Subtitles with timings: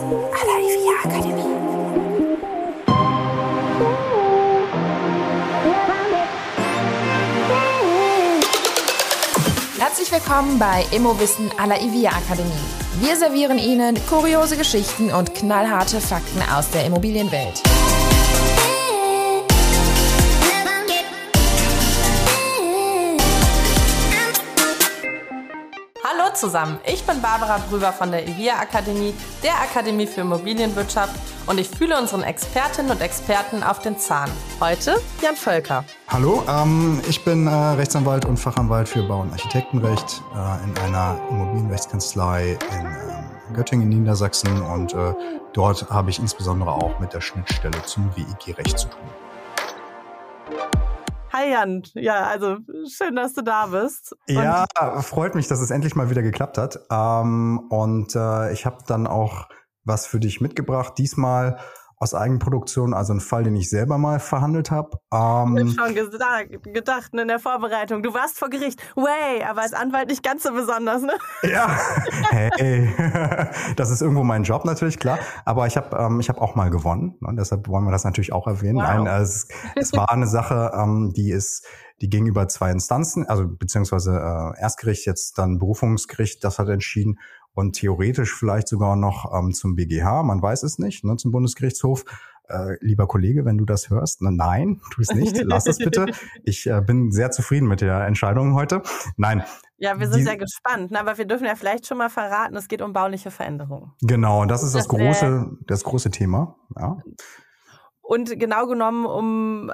[0.00, 0.56] à la
[1.04, 1.44] Academy.
[9.78, 12.50] Herzlich willkommen bei Immowissen à la IVIA Akademie.
[13.00, 17.62] Wir servieren Ihnen kuriose Geschichten und knallharte Fakten aus der Immobilienwelt.
[26.40, 29.12] Zusammen, ich bin Barbara Brüber von der IVIA Akademie,
[29.42, 31.14] der Akademie für Immobilienwirtschaft
[31.46, 34.30] und ich fühle unseren Expertinnen und Experten auf den Zahn.
[34.58, 35.84] Heute Jan Völker.
[36.08, 41.20] Hallo, ähm, ich bin äh, Rechtsanwalt und Fachanwalt für Bau- und Architektenrecht äh, in einer
[41.28, 45.12] Immobilienrechtskanzlei in ähm, Göttingen, Niedersachsen und äh,
[45.52, 49.29] dort habe ich insbesondere auch mit der Schnittstelle zum WIG-Recht zu tun.
[51.32, 52.56] Hi Jan, ja, also
[52.88, 54.16] schön, dass du da bist.
[54.28, 54.66] Und ja,
[55.00, 56.80] freut mich, dass es endlich mal wieder geklappt hat.
[56.90, 59.48] Ähm, und äh, ich habe dann auch
[59.84, 60.94] was für dich mitgebracht.
[60.98, 61.58] Diesmal
[62.02, 64.98] aus Eigenproduktion, also ein Fall, den ich selber mal verhandelt habe.
[65.12, 68.80] Ähm, ich habe schon gesagt, gedacht ne, in der Vorbereitung, du warst vor Gericht.
[68.96, 71.12] Way, aber als Anwalt nicht ganz so besonders, ne?
[71.42, 71.68] Ja,
[72.30, 72.88] hey,
[73.76, 75.18] das ist irgendwo mein Job natürlich, klar.
[75.44, 77.18] Aber ich habe ähm, ich hab auch mal gewonnen.
[77.20, 77.34] Ne?
[77.36, 78.76] Deshalb wollen wir das natürlich auch erwähnen.
[78.76, 79.04] Wow.
[79.04, 81.66] Nein, es, es war eine Sache, ähm, die ist
[82.00, 87.18] die gegenüber zwei Instanzen, also beziehungsweise äh, Erstgericht, jetzt dann Berufungsgericht, das hat entschieden
[87.54, 92.04] und theoretisch vielleicht sogar noch ähm, zum BGH, man weiß es nicht, ne, zum Bundesgerichtshof.
[92.48, 96.06] Äh, lieber Kollege, wenn du das hörst, ne, nein, tu es nicht, lass es bitte.
[96.44, 98.82] Ich äh, bin sehr zufrieden mit der Entscheidung heute.
[99.16, 99.44] Nein.
[99.78, 102.56] Ja, wir sind die, sehr gespannt, ne, aber wir dürfen ja vielleicht schon mal verraten,
[102.56, 103.92] es geht um bauliche Veränderungen.
[104.02, 106.56] Genau, das ist das, das große, das große Thema.
[106.76, 106.98] Ja.
[108.00, 109.72] Und genau genommen um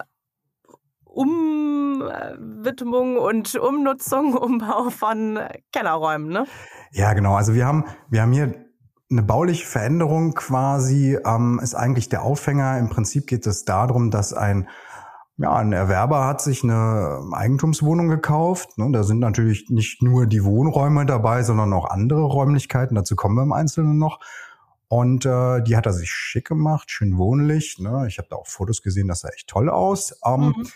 [1.17, 5.39] Umwidmung und Umnutzung, Umbau von
[5.72, 6.45] Kellerräumen, ne?
[6.92, 7.34] Ja, genau.
[7.34, 8.67] Also wir haben, wir haben hier
[9.11, 12.78] eine bauliche Veränderung quasi, ähm, ist eigentlich der Aufhänger.
[12.78, 14.69] Im Prinzip geht es darum, dass ein
[15.39, 18.78] ja, ein Erwerber hat sich eine Eigentumswohnung gekauft.
[18.78, 18.91] Ne?
[18.93, 22.94] Da sind natürlich nicht nur die Wohnräume dabei, sondern auch andere Räumlichkeiten.
[22.94, 24.19] Dazu kommen wir im Einzelnen noch.
[24.88, 27.78] Und äh, die hat er sich schick gemacht, schön wohnlich.
[27.78, 28.06] Ne?
[28.09, 30.19] Ich habe da auch Fotos gesehen, das sah echt toll aus.
[30.25, 30.66] Ähm, mhm.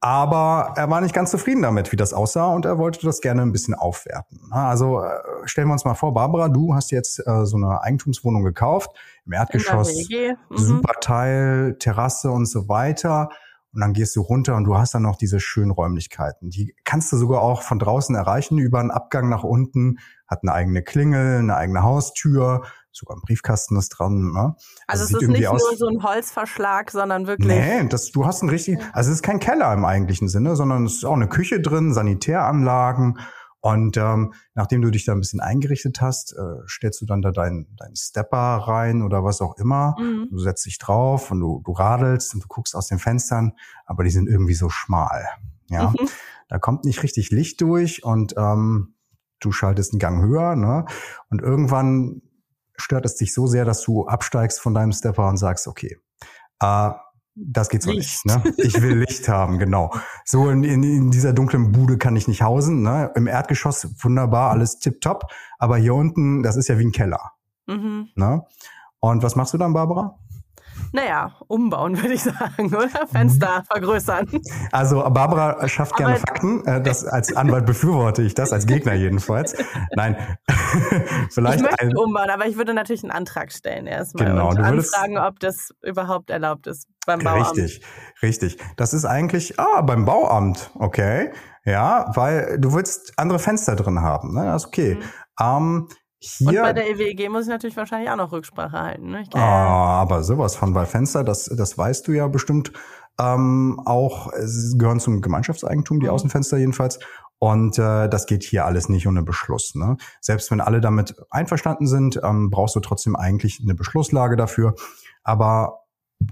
[0.00, 3.42] Aber er war nicht ganz zufrieden damit, wie das aussah und er wollte das gerne
[3.42, 4.40] ein bisschen aufwerten.
[4.52, 5.08] Also äh,
[5.44, 8.90] stellen wir uns mal vor, Barbara, du hast jetzt äh, so eine Eigentumswohnung gekauft,
[9.26, 10.36] im Erdgeschoss, mhm.
[10.56, 13.28] super Teil, Terrasse und so weiter.
[13.72, 16.48] Und dann gehst du runter und du hast dann noch diese schönen Räumlichkeiten.
[16.48, 20.52] Die kannst du sogar auch von draußen erreichen über einen Abgang nach unten, hat eine
[20.52, 24.32] eigene Klingel, eine eigene Haustür, sogar ein Briefkasten ist dran.
[24.32, 24.54] Ne?
[24.86, 27.48] Also, also es ist nicht aus, nur so ein Holzverschlag, sondern wirklich.
[27.48, 30.86] Nee, das, du hast einen richtigen, also es ist kein Keller im eigentlichen Sinne, sondern
[30.86, 33.18] es ist auch eine Küche drin, Sanitäranlagen.
[33.60, 37.32] Und ähm, nachdem du dich da ein bisschen eingerichtet hast, äh, stellst du dann da
[37.32, 39.96] deinen dein Stepper rein oder was auch immer.
[39.98, 40.28] Mhm.
[40.30, 43.52] Du setzt dich drauf und du, du radelst und du guckst aus den Fenstern,
[43.84, 45.26] aber die sind irgendwie so schmal.
[45.70, 46.08] Ja, mhm.
[46.48, 48.94] da kommt nicht richtig Licht durch und ähm,
[49.40, 50.84] du schaltest einen Gang höher, ne?
[51.28, 52.22] Und irgendwann
[52.78, 55.98] stört es dich so sehr, dass du absteigst von deinem Stepper und sagst, okay,
[56.60, 56.90] äh,
[57.40, 58.24] das geht so Licht.
[58.24, 58.44] nicht.
[58.44, 58.52] Ne?
[58.56, 59.92] Ich will Licht haben, genau.
[60.24, 62.82] So in, in, in dieser dunklen Bude kann ich nicht hausen.
[62.82, 63.12] Ne?
[63.14, 65.30] Im Erdgeschoss wunderbar, alles tipptopp.
[65.58, 67.32] Aber hier unten, das ist ja wie ein Keller.
[67.66, 68.08] Mhm.
[68.16, 68.42] Ne?
[69.00, 70.18] Und was machst du dann, Barbara?
[70.92, 73.06] Naja, umbauen würde ich sagen, oder?
[73.10, 74.26] Fenster vergrößern.
[74.72, 76.64] Also Barbara schafft gerne aber Fakten.
[76.66, 79.56] Äh, das, als Anwalt befürworte ich das, als Gegner jedenfalls.
[79.94, 80.16] Nein,
[81.30, 81.58] vielleicht.
[81.58, 85.18] Ich möchte ein, umbauen, aber ich würde natürlich einen Antrag stellen erstmal genau, und anfragen,
[85.18, 87.56] ob das überhaupt erlaubt ist beim Bauamt.
[87.56, 87.82] Richtig,
[88.22, 88.58] richtig.
[88.76, 91.32] Das ist eigentlich, ah, beim Bauamt, okay.
[91.64, 94.34] Ja, weil du willst andere Fenster drin haben.
[94.34, 94.44] Ne?
[94.44, 94.94] Das ist okay.
[94.94, 95.02] Mhm.
[95.40, 95.88] Ähm,
[96.20, 99.10] hier, und bei der EWG muss ich natürlich wahrscheinlich auch noch Rücksprache halten.
[99.10, 99.24] Ne?
[99.34, 102.72] Ah, aber sowas von bei Fenster, das, das weißt du ja bestimmt
[103.20, 104.32] ähm, auch.
[104.32, 106.12] Es gehören zum Gemeinschaftseigentum, die mhm.
[106.12, 106.98] Außenfenster jedenfalls.
[107.38, 109.76] Und äh, das geht hier alles nicht ohne Beschluss.
[109.76, 109.96] Ne?
[110.20, 114.74] Selbst wenn alle damit einverstanden sind, ähm, brauchst du trotzdem eigentlich eine Beschlusslage dafür.
[115.22, 115.84] Aber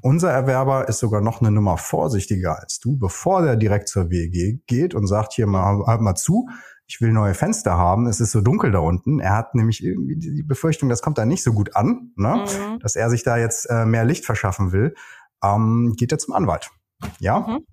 [0.03, 4.67] unser Erwerber ist sogar noch eine Nummer vorsichtiger als du, bevor der direkt zur WEG
[4.67, 6.49] geht und sagt, hier mal, halt mal zu,
[6.87, 9.19] ich will neue Fenster haben, es ist so dunkel da unten.
[9.21, 12.44] Er hat nämlich irgendwie die Befürchtung, das kommt da nicht so gut an, ne?
[12.44, 12.79] Mhm.
[12.79, 14.94] dass er sich da jetzt äh, mehr Licht verschaffen will,
[15.43, 16.71] ähm, geht er zum Anwalt.
[17.19, 17.41] Ja.
[17.41, 17.67] Mhm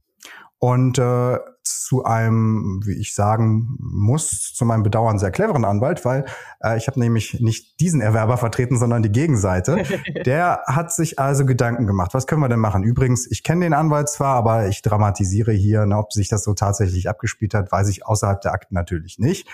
[0.64, 6.26] und äh, zu einem, wie ich sagen muss, zu meinem Bedauern sehr cleveren Anwalt, weil
[6.62, 9.84] äh, ich habe nämlich nicht diesen Erwerber vertreten, sondern die Gegenseite.
[10.26, 12.14] Der hat sich also Gedanken gemacht.
[12.14, 12.84] Was können wir denn machen?
[12.84, 16.54] Übrigens, ich kenne den Anwalt zwar, aber ich dramatisiere hier, ne, ob sich das so
[16.54, 19.48] tatsächlich abgespielt hat, weiß ich außerhalb der Akten natürlich nicht.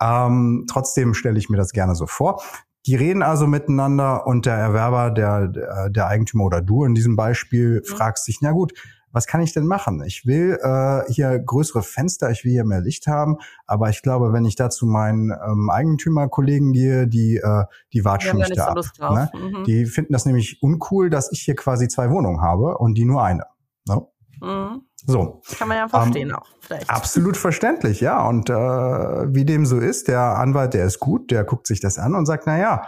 [0.00, 2.42] Ähm, trotzdem stelle ich mir das gerne so vor.
[2.86, 7.80] Die reden also miteinander und der Erwerber, der, der, Eigentümer oder du in diesem Beispiel,
[7.80, 7.84] mhm.
[7.84, 8.74] fragst sich, na gut,
[9.16, 10.04] was kann ich denn machen?
[10.04, 14.34] Ich will äh, hier größere Fenster, ich will hier mehr Licht haben, aber ich glaube,
[14.34, 17.64] wenn ich da zu meinen ähm, Eigentümerkollegen gehe, die, äh,
[17.94, 18.74] die warten schon nicht da.
[18.76, 19.30] So ne?
[19.32, 19.64] mhm.
[19.64, 23.24] Die finden das nämlich uncool, dass ich hier quasi zwei Wohnungen habe und die nur
[23.24, 23.46] eine.
[23.88, 24.06] Ne?
[24.42, 24.82] Mhm.
[25.06, 25.40] So.
[25.56, 26.90] Kann man ja verstehen ähm, auch, vielleicht.
[26.90, 28.22] Absolut verständlich, ja.
[28.28, 31.98] Und äh, wie dem so ist, der Anwalt, der ist gut, der guckt sich das
[31.98, 32.82] an und sagt, na ja,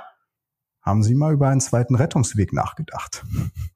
[0.88, 3.25] haben Sie mal über einen zweiten Rettungsweg nachgedacht?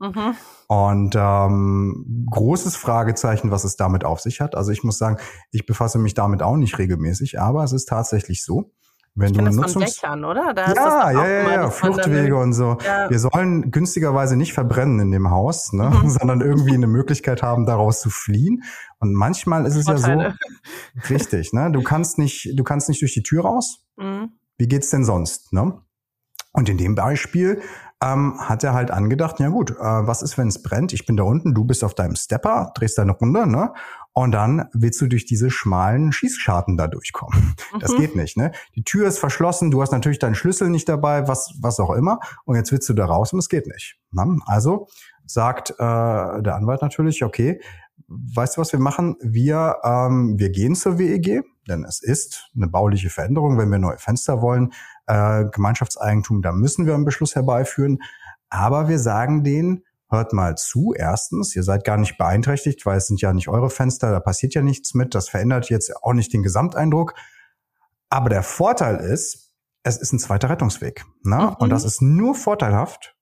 [0.00, 0.34] Mhm.
[0.66, 4.56] Und ähm, großes Fragezeichen, was es damit auf sich hat.
[4.56, 5.18] Also ich muss sagen,
[5.50, 8.72] ich befasse mich damit auch nicht regelmäßig, aber es ist tatsächlich so.
[9.14, 10.54] Wenn ich du das Nutzungs von Dächern, oder?
[10.54, 12.78] Da ja, ja, ja, ja, Fluchtwege und so.
[12.82, 13.10] Ja.
[13.10, 15.90] Wir sollen günstigerweise nicht verbrennen in dem Haus, ne?
[15.90, 16.08] Mhm.
[16.08, 18.62] sondern irgendwie eine Möglichkeit haben, daraus zu fliehen.
[19.00, 20.22] Und manchmal ist es Vorteile.
[20.22, 20.34] ja
[20.94, 21.70] so, richtig, ne?
[21.70, 23.84] Du kannst nicht, du kannst nicht durch die Tür raus.
[23.98, 24.32] Mhm.
[24.56, 25.78] Wie geht's denn sonst, ne?
[26.52, 27.62] Und in dem Beispiel
[28.02, 30.92] ähm, hat er halt angedacht, ja gut, äh, was ist, wenn es brennt?
[30.92, 33.72] Ich bin da unten, du bist auf deinem Stepper, drehst deine Runde, ne?
[34.14, 37.54] Und dann willst du durch diese schmalen Schießscharten da durchkommen.
[37.72, 37.78] Mhm.
[37.78, 38.52] Das geht nicht, ne?
[38.74, 42.18] Die Tür ist verschlossen, du hast natürlich deinen Schlüssel nicht dabei, was, was auch immer.
[42.44, 43.98] Und jetzt willst du da raus und es geht nicht.
[44.10, 44.38] Ne?
[44.46, 44.88] Also
[45.24, 47.60] sagt äh, der Anwalt natürlich, okay,
[48.08, 49.16] weißt du, was wir machen?
[49.22, 53.98] Wir, ähm, wir gehen zur WEG, denn es ist eine bauliche Veränderung, wenn wir neue
[53.98, 54.72] Fenster wollen
[55.06, 57.98] äh, Gemeinschaftseigentum, da müssen wir einen Beschluss herbeiführen.
[58.48, 60.94] Aber wir sagen denen, hört mal zu.
[60.96, 64.54] Erstens, ihr seid gar nicht beeinträchtigt, weil es sind ja nicht eure Fenster, da passiert
[64.54, 65.14] ja nichts mit.
[65.14, 67.14] Das verändert jetzt auch nicht den Gesamteindruck.
[68.10, 69.52] Aber der Vorteil ist,
[69.84, 71.04] es ist ein zweiter Rettungsweg.
[71.24, 71.36] Ne?
[71.36, 71.56] Mhm.
[71.58, 73.16] Und das ist nur vorteilhaft.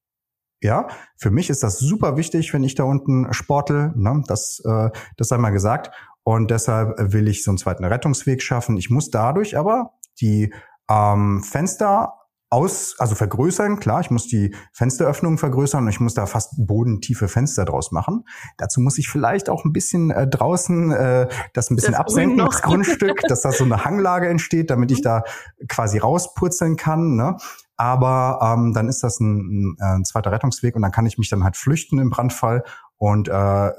[0.62, 3.92] Ja, für mich ist das super wichtig, wenn ich da unten sportel.
[3.96, 4.22] Ne?
[4.26, 5.90] Das, äh, das sei mal gesagt.
[6.22, 8.76] Und deshalb will ich so einen zweiten Rettungsweg schaffen.
[8.76, 10.52] Ich muss dadurch aber die
[10.88, 12.14] ähm, Fenster
[12.50, 17.28] aus, also vergrößern, klar, ich muss die Fensteröffnungen vergrößern und ich muss da fast bodentiefe
[17.28, 18.24] Fenster draus machen.
[18.58, 22.38] Dazu muss ich vielleicht auch ein bisschen äh, draußen äh, das ein bisschen das absenken,
[22.38, 25.04] das Grundstück, dass da so eine Hanglage entsteht, damit ich mhm.
[25.04, 25.22] da
[25.68, 27.14] quasi rauspurzeln kann.
[27.14, 27.36] Ne?
[27.76, 31.30] Aber ähm, dann ist das ein, ein, ein zweiter Rettungsweg und dann kann ich mich
[31.30, 32.64] dann halt flüchten im Brandfall
[32.96, 33.70] und äh,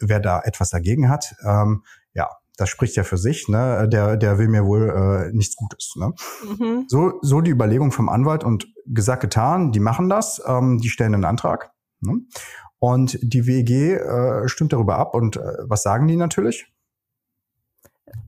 [0.00, 1.84] wer da etwas dagegen hat, ähm,
[2.14, 3.88] ja, das spricht ja für sich, ne?
[3.88, 4.90] Der, der will mir wohl
[5.30, 5.94] äh, nichts Gutes.
[5.96, 6.12] Ne?
[6.44, 6.84] Mhm.
[6.88, 11.14] So, so die Überlegung vom Anwalt und gesagt, getan, die machen das, ähm, die stellen
[11.14, 11.70] einen Antrag.
[12.00, 12.20] Ne?
[12.80, 15.14] Und die WEG äh, stimmt darüber ab.
[15.14, 16.72] Und äh, was sagen die natürlich?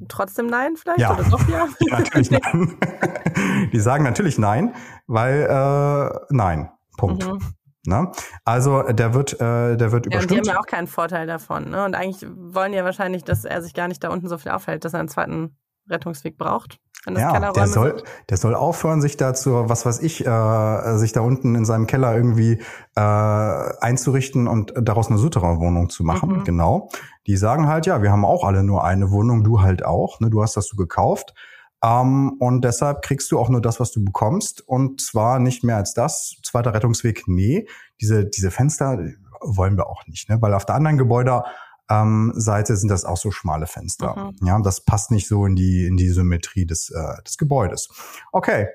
[0.08, 1.00] Trotzdem nein, vielleicht?
[1.00, 1.14] Ja.
[1.14, 1.68] Oder doch ja?
[1.90, 2.78] natürlich nein.
[3.72, 4.74] die sagen natürlich nein,
[5.08, 6.70] weil äh, nein.
[6.96, 7.26] Punkt.
[7.26, 7.40] Mhm.
[7.86, 8.12] Ne?
[8.44, 10.22] Also der wird, äh, der wird ja, überstimmt.
[10.22, 11.70] Und die haben ja auch keinen Vorteil davon.
[11.70, 11.84] Ne?
[11.84, 14.84] Und eigentlich wollen ja wahrscheinlich, dass er sich gar nicht da unten so viel aufhält,
[14.84, 15.56] dass er einen zweiten
[15.88, 16.78] Rettungsweg braucht.
[17.08, 21.54] ja, der soll, der soll aufhören, sich dazu, was weiß ich, äh, sich da unten
[21.54, 22.60] in seinem Keller irgendwie
[22.96, 26.38] äh, einzurichten und daraus eine Souterrain-Wohnung zu machen.
[26.38, 26.44] Mhm.
[26.44, 26.90] Genau.
[27.26, 30.20] Die sagen halt, ja, wir haben auch alle nur eine Wohnung, du halt auch.
[30.20, 30.28] Ne?
[30.28, 31.34] Du hast das so gekauft.
[31.82, 34.66] Ähm, und deshalb kriegst du auch nur das, was du bekommst.
[34.66, 36.36] Und zwar nicht mehr als das.
[36.42, 37.66] Zweiter Rettungsweg, nee.
[38.00, 38.98] Diese, diese Fenster
[39.40, 40.40] wollen wir auch nicht, ne?
[40.42, 41.44] Weil auf der anderen Gebäude
[41.90, 44.34] ähm, Seite sind das auch so schmale Fenster.
[44.40, 44.46] Mhm.
[44.46, 47.88] Ja, das passt nicht so in die, in die Symmetrie des, äh, des Gebäudes.
[48.32, 48.68] Okay.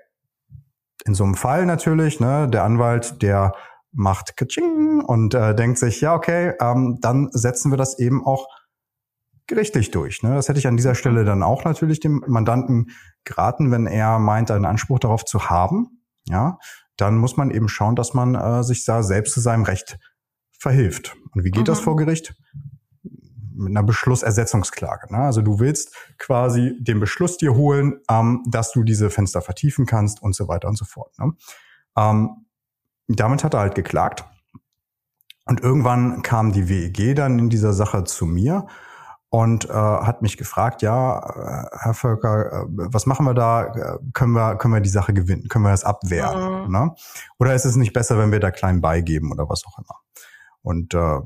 [1.06, 3.54] In so einem Fall natürlich, ne, der Anwalt, der
[3.92, 8.48] macht Kaching und äh, denkt sich, ja, okay, ähm, dann setzen wir das eben auch
[9.48, 10.24] gerichtlich durch.
[10.24, 10.34] Ne?
[10.34, 12.92] Das hätte ich an dieser Stelle dann auch natürlich dem Mandanten
[13.24, 16.02] geraten, wenn er meint, einen Anspruch darauf zu haben.
[16.28, 16.58] Ja,
[16.98, 20.00] dann muss man eben schauen, dass man äh, sich da selbst zu seinem Recht
[20.58, 21.16] verhilft.
[21.34, 21.66] Und wie geht mhm.
[21.66, 22.34] das vor Gericht?
[23.58, 25.14] Mit einer Beschlussersetzungsklage.
[25.14, 25.20] Ne?
[25.20, 30.22] Also du willst quasi den Beschluss dir holen, ähm, dass du diese Fenster vertiefen kannst
[30.22, 31.18] und so weiter und so fort.
[31.20, 31.34] Ne?
[31.96, 32.46] Ähm,
[33.08, 34.26] damit hat er halt geklagt.
[35.46, 38.66] Und irgendwann kam die WEG dann in dieser Sache zu mir
[39.36, 43.66] und äh, hat mich gefragt, ja, äh, Herr Völker, äh, was machen wir da?
[43.66, 45.50] Äh, können wir, können wir die Sache gewinnen?
[45.50, 46.68] Können wir das abwehren?
[46.68, 46.72] Mhm.
[46.72, 46.96] Ne?
[47.38, 50.00] Oder ist es nicht besser, wenn wir da klein beigeben oder was auch immer?
[50.62, 51.20] Und äh,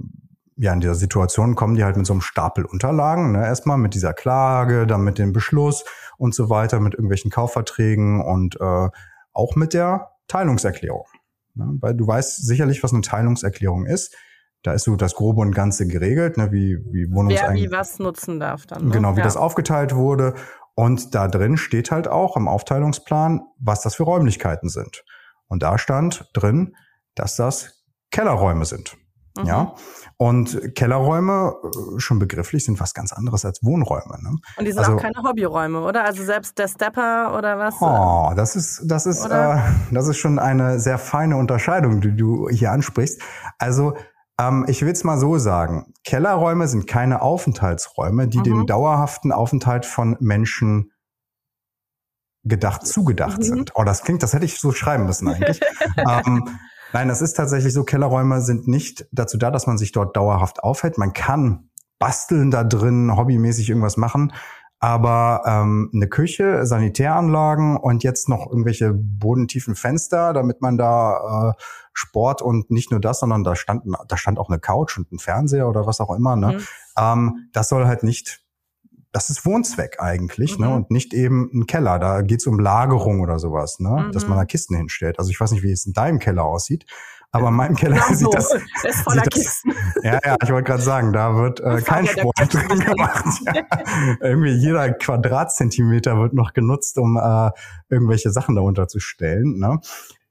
[0.56, 3.46] ja, in dieser Situation kommen die halt mit so einem Stapel Unterlagen, ne?
[3.46, 5.86] erstmal mit dieser Klage, dann mit dem Beschluss
[6.18, 8.90] und so weiter, mit irgendwelchen Kaufverträgen und äh,
[9.34, 11.06] auch mit der Teilungserklärung.
[11.54, 11.78] Ne?
[11.80, 14.16] Weil du weißt sicherlich, was eine Teilungserklärung ist
[14.64, 17.56] da ist so das Grobe und Ganze geregelt, ne, wie, wie Wohnungseigen...
[17.56, 18.86] Wer wie was nutzen darf dann.
[18.86, 18.92] Ne?
[18.92, 19.24] Genau, wie ja.
[19.24, 20.36] das aufgeteilt wurde.
[20.76, 25.04] Und da drin steht halt auch im Aufteilungsplan, was das für Räumlichkeiten sind.
[25.48, 26.76] Und da stand drin,
[27.16, 28.98] dass das Kellerräume sind.
[29.38, 29.46] Mhm.
[29.46, 29.74] Ja.
[30.18, 34.22] Und Kellerräume, äh, schon begrifflich, sind was ganz anderes als Wohnräume.
[34.22, 34.38] Ne?
[34.58, 36.04] Und die sind also, auch keine Hobbyräume, oder?
[36.04, 37.76] Also selbst der Stepper oder was?
[37.80, 39.58] Oh, das ist, das ist, äh,
[39.92, 43.22] das ist schon eine sehr feine Unterscheidung, die du hier ansprichst.
[43.58, 43.96] Also
[44.40, 45.94] ähm, ich will es mal so sagen.
[46.04, 48.44] Kellerräume sind keine Aufenthaltsräume, die mhm.
[48.44, 50.92] dem dauerhaften Aufenthalt von Menschen
[52.46, 53.44] gedacht, zugedacht mhm.
[53.44, 53.72] sind.
[53.76, 55.60] Oh, das klingt, das hätte ich so schreiben müssen eigentlich.
[55.98, 56.48] ähm,
[56.94, 57.84] nein, das ist tatsächlich so.
[57.84, 60.98] Kellerräume sind nicht dazu da, dass man sich dort dauerhaft aufhält.
[60.98, 61.70] Man kann
[62.00, 64.32] basteln da drin, hobbymäßig irgendwas machen.
[64.80, 71.62] Aber ähm, eine Küche, Sanitäranlagen und jetzt noch irgendwelche bodentiefen Fenster, damit man da äh,
[71.94, 75.20] Sport und nicht nur das, sondern da stand, da stand auch eine Couch und ein
[75.20, 76.38] Fernseher oder was auch immer.
[76.38, 76.54] Ne?
[76.54, 76.68] Mhm.
[76.98, 78.42] Ähm, das soll halt nicht
[79.12, 80.68] das ist Wohnzweck eigentlich, ne?
[80.68, 80.72] mhm.
[80.72, 80.78] ne?
[80.78, 82.00] Und nicht eben ein Keller.
[82.00, 84.06] Da geht's um Lagerung oder sowas, ne?
[84.08, 84.12] Mhm.
[84.12, 85.18] Dass man da Kisten hinstellt.
[85.18, 86.86] Also ich weiß nicht, wie es in deinem Keller aussieht.
[87.32, 89.72] Aber in meinem Keller genau sieht das, das ist voller Kisten.
[89.96, 93.26] Das, ja, ja, ich wollte gerade sagen, da wird äh, kein Sport drin gemacht.
[93.46, 93.64] Ja.
[94.22, 97.52] Irgendwie jeder Quadratzentimeter wird noch genutzt, um äh,
[97.90, 99.60] irgendwelche Sachen darunter zu stellen.
[99.60, 99.80] Ne?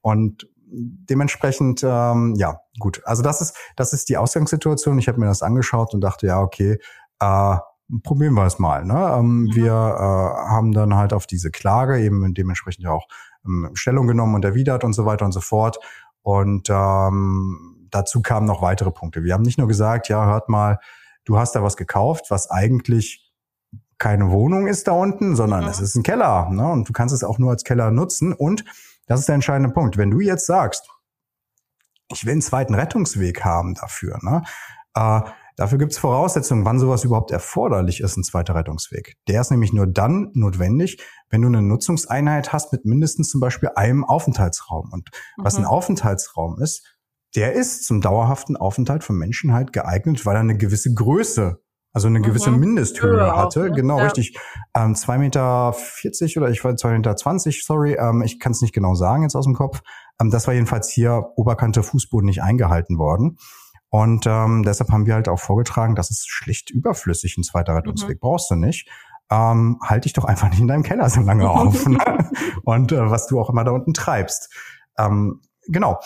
[0.01, 3.01] Und dementsprechend, ähm, ja, gut.
[3.05, 4.99] Also das ist, das ist die Ausgangssituation.
[4.99, 6.77] Ich habe mir das angeschaut und dachte, ja, okay,
[7.19, 7.55] äh,
[8.03, 8.85] probieren wir es mal.
[8.85, 9.15] Ne?
[9.17, 9.55] Ähm, mhm.
[9.55, 13.07] Wir äh, haben dann halt auf diese Klage eben dementsprechend ja auch
[13.45, 15.77] ähm, Stellung genommen und erwidert und so weiter und so fort.
[16.21, 19.23] Und ähm, dazu kamen noch weitere Punkte.
[19.23, 20.79] Wir haben nicht nur gesagt, ja, hört mal,
[21.25, 23.31] du hast da was gekauft, was eigentlich
[23.97, 25.69] keine Wohnung ist da unten, sondern mhm.
[25.69, 26.49] es ist ein Keller.
[26.49, 26.67] Ne?
[26.67, 28.33] Und du kannst es auch nur als Keller nutzen.
[28.33, 28.63] Und
[29.07, 29.97] das ist der entscheidende Punkt.
[29.97, 30.89] Wenn du jetzt sagst,
[32.11, 34.43] ich will einen zweiten Rettungsweg haben dafür, ne?
[34.95, 35.21] Äh,
[35.59, 39.17] Dafür gibt es Voraussetzungen, wann sowas überhaupt erforderlich ist, ein zweiter Rettungsweg.
[39.27, 43.67] Der ist nämlich nur dann notwendig, wenn du eine Nutzungseinheit hast mit mindestens zum Beispiel
[43.75, 44.89] einem Aufenthaltsraum.
[44.93, 45.43] Und mhm.
[45.43, 45.67] was ein mhm.
[45.67, 46.87] Aufenthaltsraum ist,
[47.35, 51.59] der ist zum dauerhaften Aufenthalt von Menschen halt geeignet, weil er eine gewisse Größe,
[51.91, 52.59] also eine gewisse mhm.
[52.61, 53.59] Mindesthöhe ja, hatte.
[53.59, 53.71] Auch, ne?
[53.73, 54.05] Genau, ja.
[54.05, 54.37] richtig.
[54.73, 55.75] Ähm, 2,40 Meter
[56.37, 56.87] oder ich war 2,20
[57.47, 59.81] Meter, sorry, ähm, ich kann es nicht genau sagen jetzt aus dem Kopf.
[60.21, 63.35] Ähm, das war jedenfalls hier Oberkante Fußboden nicht eingehalten worden.
[63.89, 68.17] Und ähm, deshalb haben wir halt auch vorgetragen, das ist schlicht überflüssig, ein zweiter Rettungsweg
[68.17, 68.19] mhm.
[68.19, 68.87] brauchst du nicht.
[69.31, 71.85] Ähm, halt dich doch einfach nicht in deinem Keller so lange auf.
[71.87, 72.29] Ne?
[72.63, 74.53] Und äh, was du auch immer da unten treibst.
[74.97, 75.99] Ähm, genau.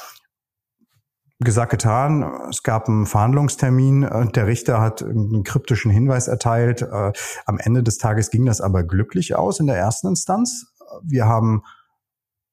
[1.40, 2.24] Gesagt, getan.
[2.50, 4.04] Es gab einen Verhandlungstermin.
[4.04, 6.82] Äh, der Richter hat einen kryptischen Hinweis erteilt.
[6.82, 7.12] Äh,
[7.46, 10.68] am Ende des Tages ging das aber glücklich aus in der ersten Instanz.
[11.02, 11.64] Wir haben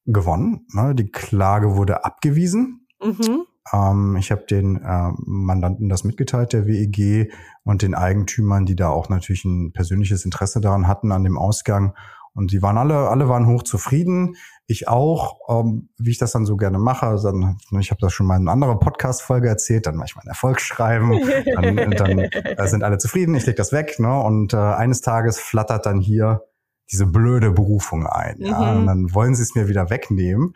[0.07, 0.67] gewonnen.
[0.73, 0.95] Ne?
[0.95, 2.87] Die Klage wurde abgewiesen.
[3.03, 3.45] Mhm.
[3.73, 7.33] Ähm, ich habe den äh, Mandanten das mitgeteilt, der WEG,
[7.65, 11.95] und den Eigentümern, die da auch natürlich ein persönliches Interesse daran hatten an dem Ausgang.
[12.33, 14.37] Und die waren alle, alle waren hoch zufrieden.
[14.67, 17.17] Ich auch, ähm, wie ich das dann so gerne mache.
[17.23, 20.29] Dann, ich habe das schon mal in einer anderen Podcast-Folge erzählt, dann mache ich mein
[20.29, 21.21] Erfolgsschreiben,
[21.55, 23.99] dann, dann äh, sind alle zufrieden, ich leg das weg.
[23.99, 24.21] Ne?
[24.21, 26.43] Und äh, eines Tages flattert dann hier
[26.91, 28.37] diese blöde Berufung ein.
[28.39, 28.47] Mhm.
[28.47, 28.73] Ja?
[28.73, 30.55] Und dann wollen sie es mir wieder wegnehmen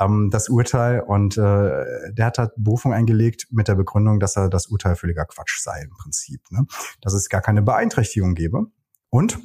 [0.00, 4.48] ähm, das Urteil und äh, der hat halt Berufung eingelegt mit der Begründung, dass er
[4.48, 6.66] das Urteil völliger Quatsch sei im Prinzip, ne?
[7.00, 8.66] dass es gar keine Beeinträchtigung gebe.
[9.10, 9.38] Und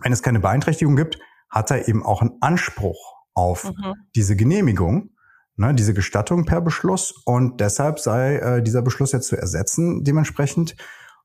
[0.00, 3.94] wenn es keine Beeinträchtigung gibt, hat er eben auch einen Anspruch auf mhm.
[4.14, 5.10] diese Genehmigung,
[5.56, 10.76] ne, diese Gestattung per Beschluss und deshalb sei äh, dieser Beschluss jetzt zu ersetzen dementsprechend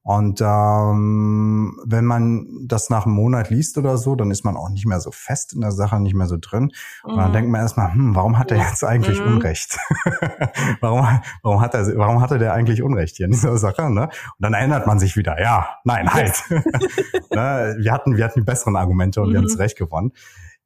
[0.08, 4.70] und ähm, wenn man das nach einem Monat liest oder so, dann ist man auch
[4.70, 6.72] nicht mehr so fest in der Sache, nicht mehr so drin.
[7.04, 7.34] Und dann mhm.
[7.34, 9.34] denkt man erstmal, hm, warum hat er jetzt eigentlich mhm.
[9.34, 9.78] Unrecht?
[10.80, 11.06] warum,
[11.44, 13.90] warum, hat er, warum hatte der eigentlich Unrecht hier in dieser Sache?
[13.90, 14.04] Ne?
[14.04, 16.42] Und dann erinnert man sich wieder, ja, nein, halt.
[16.50, 17.76] ne?
[17.78, 19.34] wir, hatten, wir hatten die besseren Argumente und mhm.
[19.34, 20.14] wir haben zurecht gewonnen.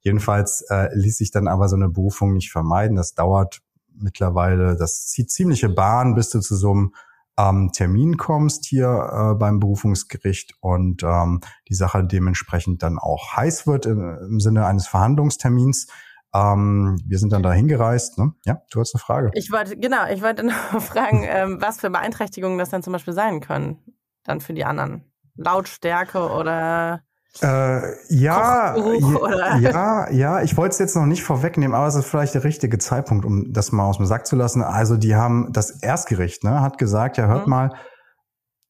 [0.02, 2.96] Jedenfalls äh, ließ sich dann aber so eine Berufung nicht vermeiden.
[2.96, 6.94] Das dauert mittlerweile, das zieht ziemliche Bahn, bis du zu so einem
[7.42, 13.68] ähm, Termin kommst hier äh, beim Berufungsgericht und ähm, die Sache dementsprechend dann auch heiß
[13.68, 15.88] wird im, im Sinne eines Verhandlungstermins.
[16.34, 18.18] Ähm, wir sind dann da hingereist.
[18.18, 18.34] Ne?
[18.46, 19.32] Ja, du hast eine Frage.
[19.34, 23.14] Ich wollte, genau, ich wollte noch fragen, ähm, was für Beeinträchtigungen das dann zum Beispiel
[23.14, 23.80] sein können,
[24.24, 25.06] dann für die anderen.
[25.36, 27.04] Lautstärke oder
[27.40, 32.06] äh, ja, ja, ja, ja, ich wollte es jetzt noch nicht vorwegnehmen, aber es ist
[32.06, 34.62] vielleicht der richtige Zeitpunkt, um das mal aus dem Sack zu lassen.
[34.62, 37.52] Also die haben, das Erstgericht ne, hat gesagt, ja, hört mhm.
[37.52, 37.76] mal,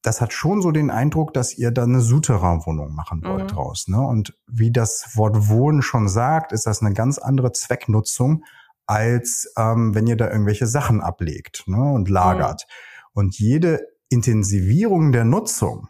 [0.02, 3.48] das hat schon so den Eindruck, dass ihr da eine Souterrain-Wohnung machen wollt mhm.
[3.48, 3.88] draus.
[3.88, 4.00] Ne?
[4.00, 8.44] Und wie das Wort Wohnen schon sagt, ist das eine ganz andere Zwecknutzung,
[8.86, 12.64] als ähm, wenn ihr da irgendwelche Sachen ablegt ne, und lagert.
[12.66, 13.10] Mhm.
[13.14, 15.88] Und jede Intensivierung der Nutzung,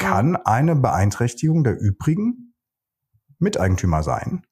[0.00, 2.54] kann eine Beeinträchtigung der übrigen
[3.38, 4.42] Miteigentümer sein.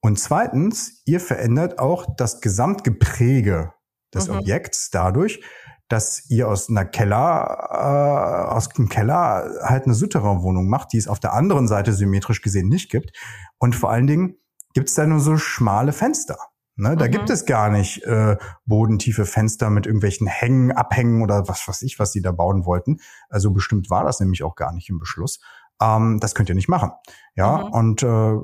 [0.00, 3.72] Und zweitens, ihr verändert auch das Gesamtgepräge
[4.12, 4.38] des mhm.
[4.38, 5.44] Objekts dadurch,
[5.88, 11.06] dass ihr aus einer Keller, äh, aus dem Keller halt eine Souterrain-Wohnung macht, die es
[11.06, 13.16] auf der anderen Seite symmetrisch gesehen nicht gibt.
[13.58, 14.36] Und vor allen Dingen
[14.74, 16.38] gibt es da nur so schmale Fenster.
[16.76, 16.96] Ne?
[16.96, 17.10] Da mhm.
[17.10, 21.98] gibt es gar nicht äh, bodentiefe Fenster mit irgendwelchen Hängen, Abhängen oder was weiß ich,
[21.98, 22.98] was sie da bauen wollten.
[23.28, 25.40] Also bestimmt war das nämlich auch gar nicht im Beschluss.
[25.80, 26.92] Ähm, das könnt ihr nicht machen.
[27.34, 27.72] Ja, mhm.
[27.72, 28.34] und äh,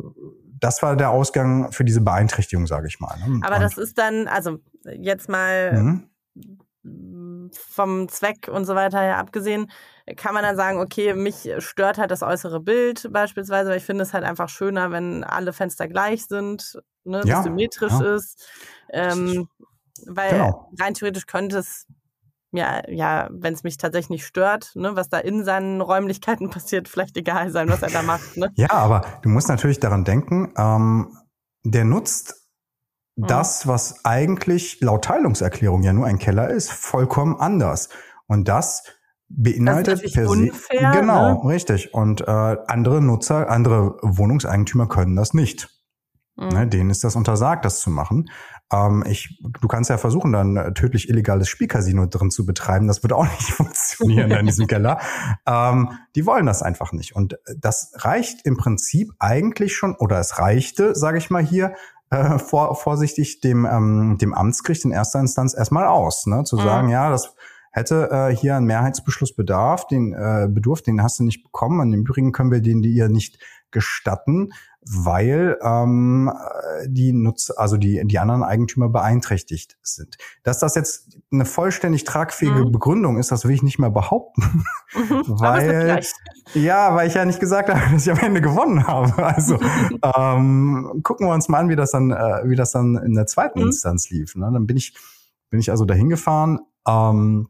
[0.61, 3.17] das war der Ausgang für diese Beeinträchtigung, sage ich mal.
[3.19, 3.41] Ne?
[3.43, 6.07] Aber und, das ist dann, also jetzt mal
[6.85, 7.51] mhm.
[7.53, 9.71] vom Zweck und so weiter her abgesehen,
[10.17, 14.03] kann man dann sagen, okay, mich stört halt das äußere Bild beispielsweise, weil ich finde
[14.03, 18.15] es halt einfach schöner, wenn alle Fenster gleich sind, ne, ja, symmetrisch ja.
[18.17, 18.47] ist.
[18.93, 19.49] Ähm,
[20.07, 20.71] weil genau.
[20.81, 21.87] rein theoretisch könnte es
[22.53, 26.89] ja, ja, wenn es mich tatsächlich nicht stört, ne, was da in seinen Räumlichkeiten passiert,
[26.89, 28.37] vielleicht egal sein, was er da macht.
[28.37, 28.51] Ne?
[28.57, 31.17] Ja, aber du musst natürlich daran denken, ähm,
[31.65, 32.47] der nutzt
[33.17, 33.27] mhm.
[33.27, 37.89] das, was eigentlich laut Teilungserklärung ja nur ein Keller ist, vollkommen anders.
[38.27, 38.85] Und das
[39.37, 40.51] beinhaltet das per se
[40.93, 41.49] genau ne?
[41.49, 41.95] richtig.
[41.95, 45.69] Und äh, andere Nutzer, andere Wohnungseigentümer können das nicht.
[46.37, 46.49] Mhm.
[46.49, 48.31] Ne, denen ist das untersagt, das zu machen.
[48.73, 52.87] Ähm, ich, du kannst ja versuchen, dann äh, tödlich illegales Spielcasino drin zu betreiben.
[52.87, 54.99] Das wird auch nicht funktionieren in diesem Keller.
[55.47, 57.15] Ähm, die wollen das einfach nicht.
[57.15, 61.75] Und das reicht im Prinzip eigentlich schon, oder es reichte, sage ich mal hier,
[62.11, 66.45] äh, vor, vorsichtig dem, ähm, dem Amtsgericht in erster Instanz erstmal aus, ne?
[66.45, 66.63] zu mhm.
[66.63, 67.35] sagen, ja, das
[67.73, 71.81] hätte äh, hier ein Mehrheitsbeschluss bedarf, den äh, Bedurf, den hast du nicht bekommen.
[71.81, 73.39] Und im Übrigen können wir den dir nicht
[73.71, 74.53] gestatten,
[74.85, 76.31] weil ähm,
[76.87, 80.19] die Nutz, also die, die anderen Eigentümer beeinträchtigt sind.
[80.43, 82.73] Dass das jetzt eine vollständig tragfähige mhm.
[82.73, 84.65] Begründung ist, das will ich nicht mehr behaupten.
[84.95, 85.25] Mhm.
[85.41, 86.03] weil,
[86.55, 89.25] ja, weil ich ja nicht gesagt habe, dass ich am Ende gewonnen habe.
[89.25, 89.59] Also
[90.17, 93.27] ähm, gucken wir uns mal an, wie das dann, äh, wie das dann in der
[93.27, 93.67] zweiten mhm.
[93.67, 94.35] Instanz lief.
[94.35, 94.51] Ne?
[94.53, 94.95] Dann bin ich,
[95.49, 96.59] bin ich also dahin gefahren.
[96.87, 97.49] Ähm,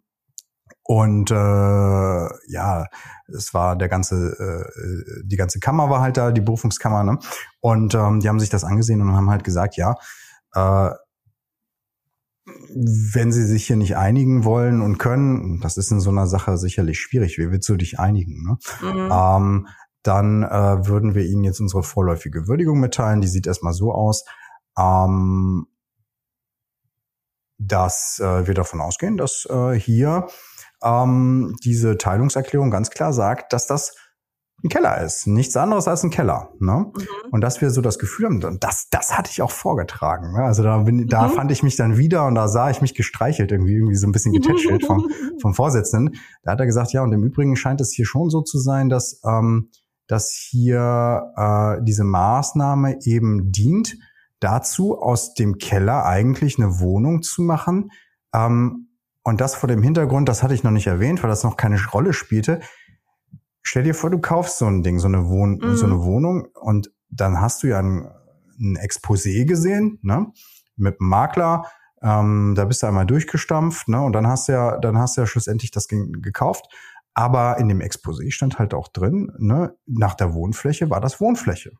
[0.85, 2.87] und äh, ja,
[3.29, 7.19] es war der ganze, äh, die ganze Kammer war halt da, die Berufungskammer, ne?
[7.61, 9.95] Und ähm, die haben sich das angesehen und haben halt gesagt, ja,
[10.55, 10.91] äh,
[12.45, 16.57] wenn sie sich hier nicht einigen wollen und können, das ist in so einer Sache
[16.59, 18.59] sicherlich schwierig, wie willst du dich einigen, ne?
[18.81, 19.11] Mhm.
[19.13, 19.69] Ähm,
[20.03, 23.21] dann äh, würden wir ihnen jetzt unsere vorläufige Würdigung mitteilen.
[23.21, 24.25] Die sieht erstmal so aus.
[24.77, 25.69] Ähm,
[27.59, 30.27] dass äh, wir davon ausgehen, dass äh, hier
[30.83, 33.95] ähm, diese Teilungserklärung ganz klar sagt, dass das
[34.65, 36.51] ein Keller ist, nichts anderes als ein Keller.
[36.61, 36.87] Ne?
[36.95, 37.07] Mhm.
[37.33, 40.33] Und dass wir so das Gefühl haben, das, das hatte ich auch vorgetragen.
[40.33, 40.45] Ne?
[40.45, 41.33] Also da, bin, da mhm.
[41.33, 44.13] fand ich mich dann wieder und da sah ich mich gestreichelt, irgendwie, irgendwie so ein
[44.13, 46.17] bisschen getätschelt vom, vom Vorsitzenden.
[46.45, 48.89] Da hat er gesagt, ja, und im Übrigen scheint es hier schon so zu sein,
[48.89, 49.71] dass, ähm,
[50.07, 53.97] dass hier äh, diese Maßnahme eben dient,
[54.39, 57.91] dazu, aus dem Keller eigentlich eine Wohnung zu machen,
[58.35, 58.89] ähm,
[59.23, 61.79] und das vor dem Hintergrund, das hatte ich noch nicht erwähnt, weil das noch keine
[61.93, 62.61] Rolle spielte.
[63.63, 65.77] Stell dir vor, du kaufst so ein Ding, so eine, Wohn mhm.
[65.77, 68.09] so eine Wohnung und dann hast du ja ein,
[68.59, 70.33] ein Exposé gesehen, ne?
[70.77, 71.67] Mit einem Makler,
[72.03, 74.01] ähm, da bist du einmal durchgestampft, ne?
[74.01, 76.67] Und dann hast du ja, dann hast du ja schlussendlich das gekauft.
[77.15, 81.73] Aber in dem Exposé stand halt auch drin, ne, nach der Wohnfläche war das Wohnfläche.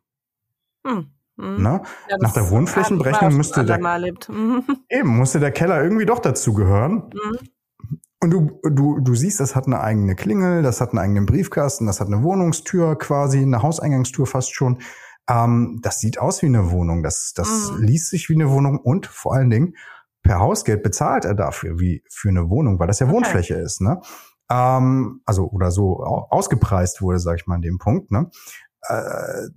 [0.85, 1.13] Mhm.
[1.37, 1.63] Mhm.
[1.63, 1.83] Ne?
[2.09, 4.65] Ja, Nach der Wohnflächenberechnung müsste der, mhm.
[4.89, 7.11] eben, musste der Keller irgendwie doch dazu gehören.
[7.13, 7.39] Mhm.
[8.21, 11.87] Und du, du, du siehst, das hat eine eigene Klingel, das hat einen eigenen Briefkasten,
[11.87, 14.79] das hat eine Wohnungstür quasi, eine Hauseingangstür fast schon.
[15.29, 17.83] Ähm, das sieht aus wie eine Wohnung, das, das mhm.
[17.83, 19.75] liest sich wie eine Wohnung und vor allen Dingen
[20.23, 23.17] per Hausgeld bezahlt er dafür wie für eine Wohnung, weil das ja okay.
[23.17, 24.01] Wohnfläche ist, ne?
[24.51, 28.31] Ähm, also oder so ausgepreist wurde, sag ich mal, an dem Punkt, ne?
[28.89, 29.49] Äh,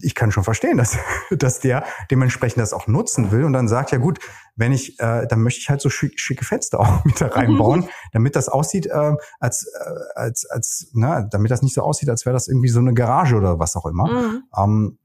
[0.00, 0.96] ich kann schon verstehen, dass,
[1.30, 4.20] dass der dementsprechend das auch nutzen will und dann sagt, ja gut,
[4.56, 7.80] wenn ich, äh, dann möchte ich halt so schick, schicke Fenster auch mit da reinbauen,
[7.80, 7.88] mhm.
[8.12, 12.26] damit das aussieht, äh, als, äh, als, als, na, damit das nicht so aussieht, als
[12.26, 14.06] wäre das irgendwie so eine Garage oder was auch immer.
[14.06, 14.42] Mhm.
[14.56, 14.98] Ähm,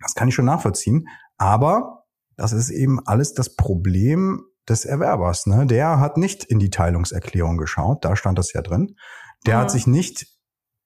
[0.00, 1.08] das kann ich schon nachvollziehen.
[1.38, 2.04] Aber
[2.36, 5.46] das ist eben alles das Problem des Erwerbers.
[5.46, 5.66] Ne?
[5.66, 8.96] Der hat nicht in die Teilungserklärung geschaut, da stand das ja drin.
[9.46, 9.60] Der mhm.
[9.60, 10.26] hat sich nicht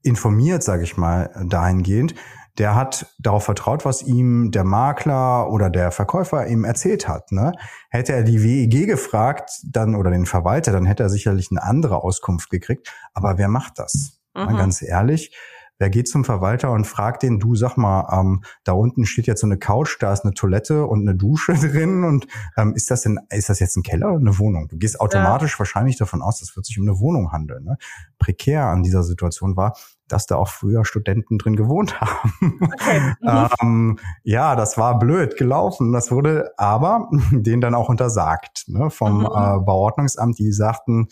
[0.06, 2.14] informiert, sage ich mal, dahingehend,
[2.58, 7.30] der hat darauf vertraut, was ihm der Makler oder der Verkäufer ihm erzählt hat.
[7.32, 7.52] Ne?
[7.90, 12.02] Hätte er die WEG gefragt, dann oder den Verwalter, dann hätte er sicherlich eine andere
[12.02, 12.92] Auskunft gekriegt.
[13.12, 14.20] Aber wer macht das?
[14.34, 14.44] Mhm.
[14.44, 15.36] Mal ganz ehrlich.
[15.78, 19.40] Wer geht zum Verwalter und fragt den, du sag mal, ähm, da unten steht jetzt
[19.40, 23.02] so eine Couch, da ist eine Toilette und eine Dusche drin und ähm, ist das
[23.02, 24.68] denn, ist das jetzt ein Keller oder eine Wohnung?
[24.68, 25.58] Du gehst automatisch ja.
[25.60, 27.64] wahrscheinlich davon aus, das wird sich um eine Wohnung handeln.
[27.64, 27.76] Ne?
[28.18, 29.76] Prekär an dieser Situation war,
[30.08, 32.60] dass da auch früher Studenten drin gewohnt haben.
[32.62, 33.00] Okay.
[33.20, 33.48] Mhm.
[33.60, 35.92] ähm, ja, das war blöd gelaufen.
[35.92, 39.26] Das wurde aber denen dann auch untersagt ne, vom mhm.
[39.26, 40.38] äh, Bauordnungsamt.
[40.38, 41.08] Die sagten,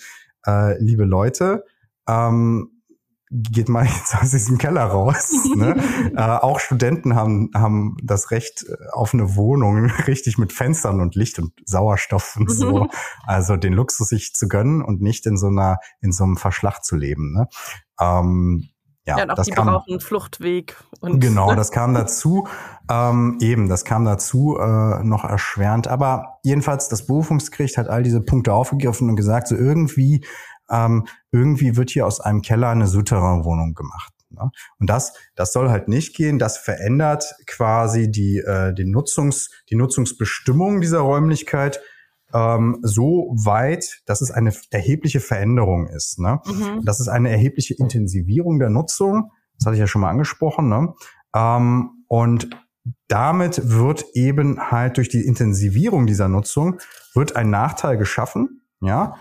[0.47, 1.65] äh, liebe Leute,
[2.09, 2.74] ähm,
[3.35, 5.33] geht mal jetzt aus diesem Keller raus.
[5.55, 5.77] Ne?
[6.17, 11.15] äh, auch Studenten haben, haben das Recht äh, auf eine Wohnung, richtig mit Fenstern und
[11.15, 12.89] Licht und Sauerstoff und so.
[13.27, 16.85] Also den Luxus sich zu gönnen und nicht in so einer, in so einem Verschlag
[16.85, 17.33] zu leben.
[17.33, 17.49] Ne?
[18.01, 18.69] Ähm,
[19.07, 20.77] ja, ja und auch das die kam, brauchen Fluchtweg.
[21.01, 22.49] Und, genau, das kam dazu.
[22.91, 25.89] Ähm, eben, das kam dazu äh, noch erschwerend.
[25.89, 30.25] Aber jedenfalls, das Berufungsgericht hat all diese Punkte aufgegriffen und gesagt, so irgendwie,
[30.71, 34.13] ähm, irgendwie wird hier aus einem Keller eine Souterrainwohnung gemacht.
[34.31, 34.51] Ne?
[34.79, 36.39] Und das, das soll halt nicht gehen.
[36.39, 41.81] Das verändert quasi die, äh, die Nutzungs, die Nutzungsbestimmung dieser Räumlichkeit
[42.33, 46.19] ähm, so weit, dass es eine erhebliche Veränderung ist.
[46.19, 46.41] Ne?
[46.45, 46.85] Mhm.
[46.85, 49.31] Das ist eine erhebliche Intensivierung der Nutzung.
[49.59, 50.69] Das hatte ich ja schon mal angesprochen.
[50.69, 50.95] Ne?
[51.35, 52.51] Ähm, und
[53.09, 56.81] damit wird eben halt durch die Intensivierung dieser Nutzung
[57.15, 58.63] wird ein Nachteil geschaffen.
[58.81, 59.17] Ja,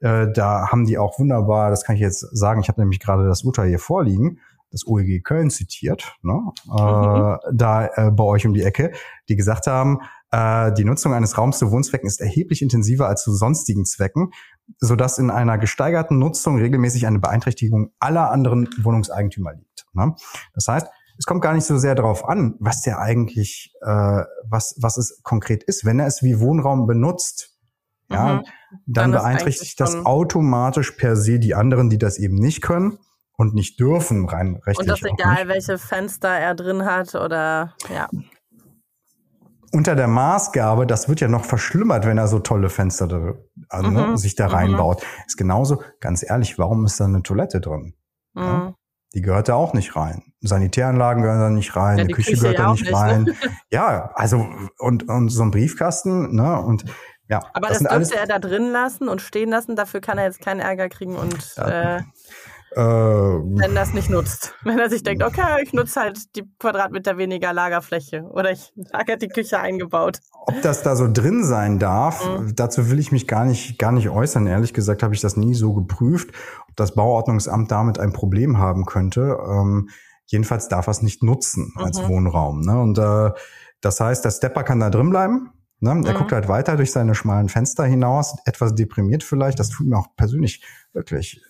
[0.00, 3.26] äh, da haben die auch wunderbar, das kann ich jetzt sagen, ich habe nämlich gerade
[3.26, 6.40] das Urteil hier vorliegen, das OEG Köln zitiert, ne?
[6.66, 6.72] Mhm.
[6.72, 8.92] Äh, da äh, bei euch um die Ecke,
[9.28, 13.32] die gesagt haben, äh, die Nutzung eines Raums zu Wohnzwecken ist erheblich intensiver als zu
[13.34, 14.32] sonstigen Zwecken,
[14.78, 19.86] sodass in einer gesteigerten Nutzung regelmäßig eine Beeinträchtigung aller anderen Wohnungseigentümer liegt.
[19.94, 20.14] Ne?
[20.54, 20.86] Das heißt,
[21.18, 25.20] es kommt gar nicht so sehr darauf an, was der eigentlich, äh, was, was es
[25.22, 25.84] konkret ist.
[25.84, 27.57] Wenn er es wie Wohnraum benutzt,
[28.10, 28.42] ja, mhm.
[28.86, 32.98] dann, dann beeinträchtigt das automatisch per se die anderen, die das eben nicht können
[33.36, 34.78] und nicht dürfen, rein rechtlich.
[34.78, 38.08] Und das egal, welche Fenster er drin hat oder ja
[39.72, 43.34] unter der Maßgabe, das wird ja noch verschlimmert, wenn er so tolle Fenster da,
[43.68, 44.16] also, mhm.
[44.16, 44.54] sich da mhm.
[44.54, 45.02] reinbaut.
[45.26, 47.94] Ist genauso, ganz ehrlich, warum ist da eine Toilette drin?
[48.34, 48.42] Mhm.
[48.42, 48.74] Ja?
[49.14, 50.22] Die gehört da auch nicht rein.
[50.40, 52.98] Sanitäranlagen gehören da nicht rein, ja, die, Küche, Küche gehört da nicht, nicht ne?
[52.98, 53.22] rein.
[53.22, 53.34] Ne?
[53.70, 54.46] Ja, also
[54.78, 56.60] und, und so ein Briefkasten, ne?
[56.60, 56.84] Und
[57.28, 57.42] ja.
[57.52, 60.40] Aber das, das dürfte er da drin lassen und stehen lassen, dafür kann er jetzt
[60.40, 61.98] keinen Ärger kriegen und ja.
[61.98, 62.02] äh,
[62.72, 64.54] äh, wenn das nicht nutzt.
[64.64, 69.16] Wenn er sich denkt, okay, ich nutze halt die Quadratmeter weniger Lagerfläche oder ich lager
[69.16, 70.20] die Küche eingebaut.
[70.46, 72.54] Ob das da so drin sein darf, mhm.
[72.54, 74.46] dazu will ich mich gar nicht, gar nicht äußern.
[74.46, 76.30] Ehrlich gesagt habe ich das nie so geprüft,
[76.68, 79.38] ob das Bauordnungsamt damit ein Problem haben könnte.
[79.48, 79.88] Ähm,
[80.26, 82.08] jedenfalls darf er es nicht nutzen als mhm.
[82.08, 82.60] Wohnraum.
[82.60, 82.78] Ne?
[82.78, 83.32] Und äh,
[83.80, 85.52] das heißt, der Stepper kann da drin bleiben.
[85.80, 85.90] Ne?
[85.90, 86.16] Er mhm.
[86.16, 89.58] guckt halt weiter durch seine schmalen Fenster hinaus, etwas deprimiert vielleicht.
[89.58, 91.40] Das tut mir auch persönlich wirklich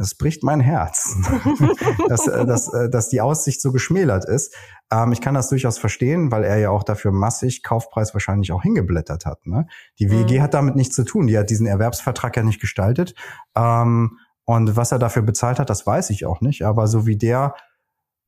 [0.00, 1.16] es bricht mein Herz,
[2.08, 4.54] dass, äh, dass, äh, dass die Aussicht so geschmälert ist.
[4.90, 8.62] Ähm, ich kann das durchaus verstehen, weil er ja auch dafür massig Kaufpreis wahrscheinlich auch
[8.62, 9.46] hingeblättert hat.
[9.46, 9.66] Ne?
[9.98, 10.42] Die WG mhm.
[10.42, 11.26] hat damit nichts zu tun.
[11.26, 13.14] Die hat diesen Erwerbsvertrag ja nicht gestaltet.
[13.54, 16.64] Ähm, und was er dafür bezahlt hat, das weiß ich auch nicht.
[16.64, 17.54] Aber so wie der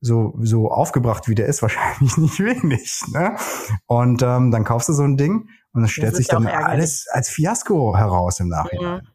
[0.03, 3.01] so, so aufgebracht wie der ist, wahrscheinlich nicht wenig.
[3.13, 3.35] Ne?
[3.87, 7.29] Und ähm, dann kaufst du so ein Ding und es stellt sich dann alles als
[7.29, 9.01] Fiasko heraus im Nachhinein.
[9.01, 9.07] Mhm.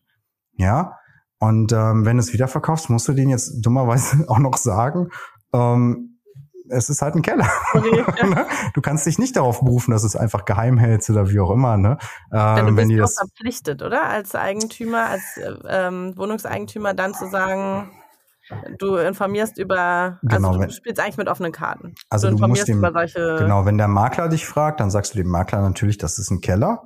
[0.57, 0.99] Ja,
[1.39, 5.11] und ähm, wenn du es wiederverkaufst, musst du denen jetzt dummerweise auch noch sagen,
[5.53, 6.19] ähm,
[6.71, 7.49] es ist halt ein Keller.
[7.73, 8.47] Okay, ne?
[8.75, 11.77] du kannst dich nicht darauf berufen, dass es einfach geheim hältst oder wie auch immer.
[11.77, 11.97] Ne?
[12.33, 14.03] Ähm, du bist wenn die das verpflichtet, oder?
[14.05, 15.23] Als Eigentümer, als
[15.69, 17.91] ähm, Wohnungseigentümer dann zu sagen,
[18.79, 21.95] du informierst über, genau, also du spielst eigentlich mit offenen Karten.
[22.11, 25.29] Also du, du musst dem, genau, wenn der Makler dich fragt, dann sagst du dem
[25.29, 26.83] Makler natürlich, das ist ein Keller.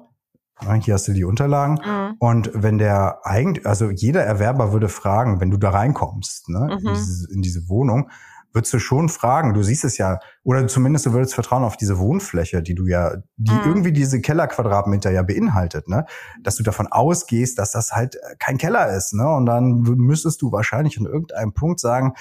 [0.83, 1.81] Hier hast du die Unterlagen.
[1.85, 2.17] Mhm.
[2.21, 6.87] Und wenn der eigentlich, also jeder Erwerber würde fragen, wenn du da reinkommst, ne, mhm.
[6.87, 8.11] in, diese, in diese Wohnung,
[8.53, 11.99] würdest du schon fragen, du siehst es ja, oder zumindest du würdest vertrauen auf diese
[11.99, 13.61] Wohnfläche, die du ja, die mhm.
[13.65, 16.05] irgendwie diese Kellerquadratmeter ja beinhaltet, ne?
[16.43, 19.29] Dass du davon ausgehst, dass das halt kein Keller ist, ne?
[19.29, 22.15] Und dann müsstest du wahrscheinlich an irgendeinem Punkt sagen,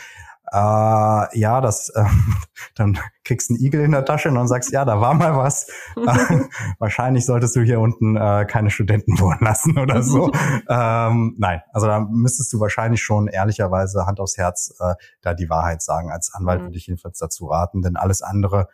[0.52, 2.04] äh, ja, das, äh,
[2.76, 5.36] dann kriegst du einen Igel in der Tasche und dann sagst, ja, da war mal
[5.38, 5.68] was.
[6.80, 10.32] wahrscheinlich solltest du hier unten äh, keine Studenten wohnen lassen oder so.
[10.68, 15.50] ähm, nein, also da müsstest du wahrscheinlich schon ehrlicherweise Hand aufs Herz äh, da die
[15.50, 16.12] Wahrheit sagen.
[16.12, 16.66] Als Anwalt mhm.
[16.66, 18.68] würde ich jedenfalls dazu raten, denn alles andere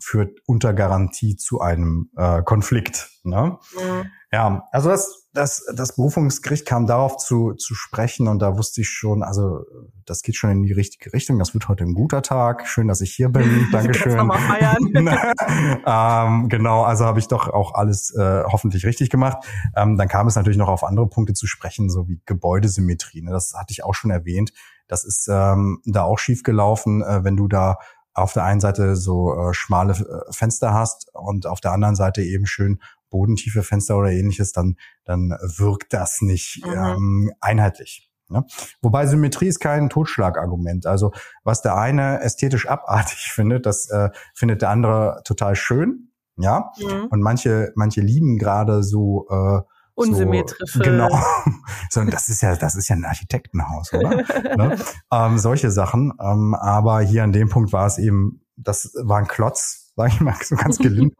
[0.00, 3.10] führt unter Garantie zu einem äh, Konflikt.
[3.22, 3.58] Ne?
[3.74, 4.10] Mhm.
[4.32, 8.88] Ja, also das, das, das Berufungsgericht kam darauf zu, zu sprechen und da wusste ich
[8.88, 9.60] schon, also
[10.04, 11.38] das geht schon in die richtige Richtung.
[11.38, 12.66] Das wird heute ein guter Tag.
[12.66, 13.68] Schön, dass ich hier bin.
[13.72, 14.26] Dankeschön.
[14.26, 14.78] mal feiern.
[15.86, 19.38] ähm, genau, also habe ich doch auch alles äh, hoffentlich richtig gemacht.
[19.76, 23.22] Ähm, dann kam es natürlich noch auf andere Punkte zu sprechen, so wie Gebäudesymmetrie.
[23.22, 23.30] Ne?
[23.30, 24.52] Das hatte ich auch schon erwähnt.
[24.88, 27.78] Das ist ähm, da auch schief gelaufen, äh, wenn du da
[28.14, 32.22] auf der einen Seite so äh, schmale äh, Fenster hast und auf der anderen Seite
[32.22, 36.72] eben schön bodentiefe Fenster oder ähnliches, dann, dann wirkt das nicht mhm.
[36.72, 38.10] ähm, einheitlich.
[38.28, 38.44] Ne?
[38.82, 40.86] Wobei Symmetrie ist kein Totschlagargument.
[40.86, 46.10] Also was der eine ästhetisch abartig findet, das äh, findet der andere total schön.
[46.36, 46.72] Ja.
[46.78, 47.06] Mhm.
[47.10, 49.60] Und manche, manche lieben gerade so äh,
[49.94, 50.78] unsymmetrische.
[50.78, 51.08] So, genau.
[51.90, 54.16] so, das ist ja, das ist ja ein Architektenhaus, oder?
[54.56, 54.78] ne?
[55.12, 56.12] ähm, solche Sachen.
[56.20, 60.20] Ähm, aber hier an dem Punkt war es eben, das war ein Klotz, sage ich
[60.20, 61.14] mal so ganz gelinde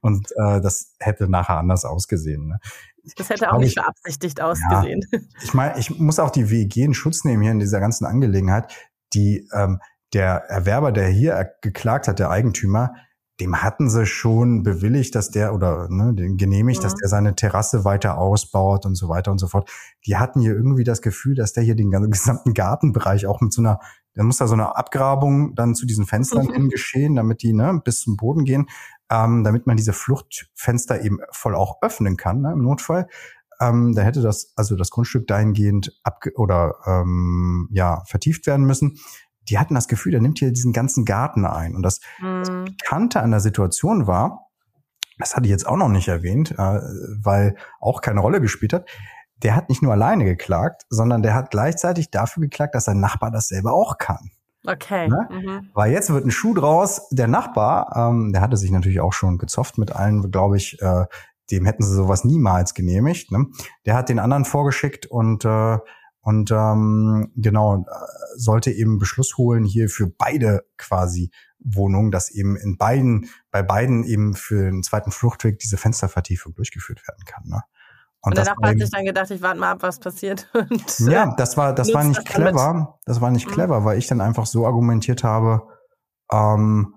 [0.00, 2.48] Und äh, das hätte nachher anders ausgesehen.
[2.48, 2.58] Ne?
[3.16, 5.00] Das hätte auch nicht beabsichtigt ausgesehen.
[5.10, 8.04] Ja, ich meine, ich muss auch die WEG in Schutz nehmen hier in dieser ganzen
[8.04, 8.72] Angelegenheit.
[9.14, 9.80] Die ähm,
[10.12, 12.94] der Erwerber, der hier geklagt hat, der Eigentümer,
[13.40, 16.82] dem hatten sie schon bewilligt, dass der oder ne, den genehmigt, mhm.
[16.84, 19.70] dass der seine Terrasse weiter ausbaut und so weiter und so fort.
[20.06, 23.52] Die hatten hier irgendwie das Gefühl, dass der hier den ganzen gesamten Gartenbereich auch mit
[23.52, 23.80] so einer
[24.14, 26.52] dann muss da so eine Abgrabung dann zu diesen Fenstern mhm.
[26.52, 28.66] hin geschehen, damit die ne, bis zum Boden gehen,
[29.08, 33.06] ähm, damit man diese Fluchtfenster eben voll auch öffnen kann ne, im Notfall.
[33.60, 38.98] Ähm, da hätte das also das Grundstück dahingehend ab oder ähm, ja vertieft werden müssen.
[39.48, 41.74] Die hatten das Gefühl, der nimmt hier diesen ganzen Garten ein.
[41.74, 42.40] Und das, mhm.
[42.40, 44.46] das Bekannte an der Situation war,
[45.18, 46.80] das hatte ich jetzt auch noch nicht erwähnt, äh,
[47.22, 48.86] weil auch keine Rolle gespielt hat
[49.42, 53.30] der hat nicht nur alleine geklagt, sondern der hat gleichzeitig dafür geklagt, dass sein Nachbar
[53.30, 54.30] das selber auch kann.
[54.66, 55.08] Okay.
[55.08, 55.28] Ne?
[55.30, 55.70] Mhm.
[55.72, 57.08] Weil jetzt wird ein Schuh draus.
[57.10, 61.06] Der Nachbar, ähm, der hatte sich natürlich auch schon gezofft mit allen, glaube ich, äh,
[61.50, 63.32] dem hätten sie sowas niemals genehmigt.
[63.32, 63.46] Ne?
[63.86, 65.78] Der hat den anderen vorgeschickt und äh,
[66.20, 67.84] und ähm, genau äh,
[68.36, 74.04] sollte eben Beschluss holen hier für beide quasi Wohnungen, dass eben in beiden bei beiden
[74.04, 77.44] eben für den zweiten Fluchtweg diese Fenstervertiefung durchgeführt werden kann.
[77.46, 77.62] Ne?
[78.22, 80.50] Und, und der Nachbar hat sich dann gedacht, ich warte mal ab, was passiert.
[80.52, 82.52] Und, ja, das war, das war nicht clever.
[82.52, 82.88] Damit.
[83.06, 83.52] Das war nicht mhm.
[83.52, 85.66] clever, weil ich dann einfach so argumentiert habe,
[86.30, 86.94] ähm,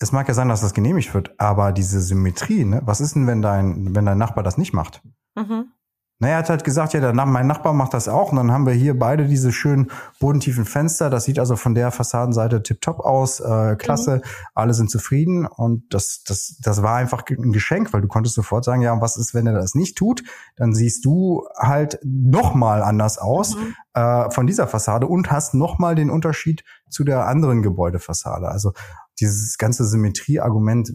[0.00, 3.26] es mag ja sein, dass das genehmigt wird, aber diese Symmetrie, ne, was ist denn,
[3.26, 5.02] wenn dein, wenn dein Nachbar das nicht macht?
[5.34, 5.72] Mhm.
[6.20, 8.32] Naja, er hat halt gesagt, ja, der, mein Nachbar macht das auch.
[8.32, 11.10] Und dann haben wir hier beide diese schönen bodentiefen Fenster.
[11.10, 13.38] Das sieht also von der Fassadenseite tipptopp aus.
[13.38, 14.22] Äh, klasse, mhm.
[14.54, 15.46] alle sind zufrieden.
[15.46, 19.16] Und das, das, das war einfach ein Geschenk, weil du konntest sofort sagen, ja, was
[19.16, 20.24] ist, wenn er das nicht tut?
[20.56, 23.76] Dann siehst du halt nochmal anders aus mhm.
[23.94, 28.48] äh, von dieser Fassade und hast nochmal den Unterschied zu der anderen Gebäudefassade.
[28.48, 28.72] Also
[29.20, 30.90] dieses ganze Symmetrieargument,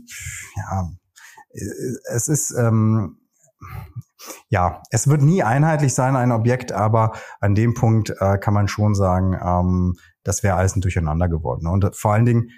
[0.57, 0.89] ja,
[1.53, 1.61] äh,
[2.13, 2.51] es ist...
[2.57, 3.19] Ähm,
[4.49, 8.67] ja, es wird nie einheitlich sein, ein Objekt, aber an dem Punkt äh, kann man
[8.67, 11.67] schon sagen, ähm, das wäre alles ein Durcheinander geworden.
[11.67, 12.49] Und vor allen Dingen,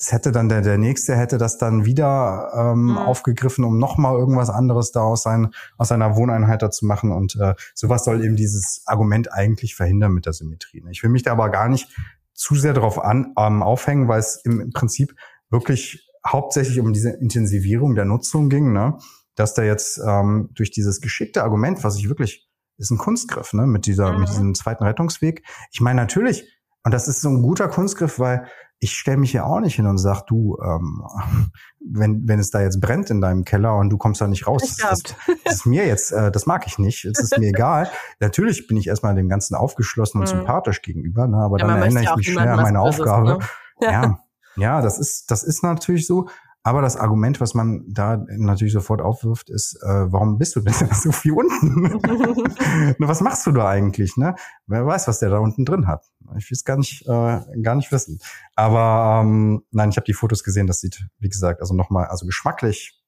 [0.00, 2.98] es hätte dann der, der nächste hätte das dann wieder ähm, mhm.
[2.98, 7.12] aufgegriffen, um nochmal irgendwas anderes da aus, sein, aus seiner Wohneinheit da zu machen.
[7.12, 10.80] Und äh, sowas soll eben dieses Argument eigentlich verhindern mit der Symmetrie.
[10.80, 10.90] Ne?
[10.90, 11.88] Ich will mich da aber gar nicht
[12.32, 15.14] zu sehr darauf an, ähm, aufhängen, weil es im Prinzip
[15.50, 18.72] wirklich hauptsächlich um diese Intensivierung der Nutzung ging.
[18.72, 18.96] Ne?
[19.40, 23.66] Dass der jetzt ähm, durch dieses geschickte Argument, was ich wirklich, ist ein Kunstgriff, ne,
[23.66, 24.20] mit dieser, mhm.
[24.20, 25.44] mit diesem zweiten Rettungsweg.
[25.72, 26.44] Ich meine natürlich,
[26.84, 28.46] und das ist so ein guter Kunstgriff, weil
[28.80, 31.02] ich stelle mich ja auch nicht hin und sag, du, ähm,
[31.80, 34.60] wenn, wenn es da jetzt brennt in deinem Keller und du kommst da nicht raus,
[34.62, 37.90] das, das, das, ist mir jetzt, äh, das mag ich nicht, es ist mir egal.
[38.20, 40.38] Natürlich bin ich erstmal dem Ganzen aufgeschlossen und mhm.
[40.38, 43.38] sympathisch gegenüber, ne, aber ja, dann erinnere ich mich schnell an meine Aufgabe.
[43.38, 43.38] Ne?
[43.80, 43.90] Ja.
[43.90, 44.18] ja,
[44.56, 46.28] ja, das ist, das ist natürlich so.
[46.62, 50.74] Aber das Argument, was man da natürlich sofort aufwirft, ist, äh, warum bist du denn
[50.92, 51.94] so viel unten?
[52.98, 54.16] was machst du da eigentlich?
[54.18, 54.34] Ne?
[54.66, 56.04] Wer weiß, was der da unten drin hat.
[56.36, 58.20] Ich will es gar nicht, äh, gar nicht wissen.
[58.56, 60.66] Aber ähm, nein, ich habe die Fotos gesehen.
[60.66, 63.00] Das sieht, wie gesagt, also nochmal, also geschmacklich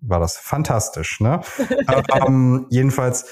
[0.00, 1.20] war das fantastisch.
[1.20, 1.40] Ne?
[2.14, 3.26] ähm, jedenfalls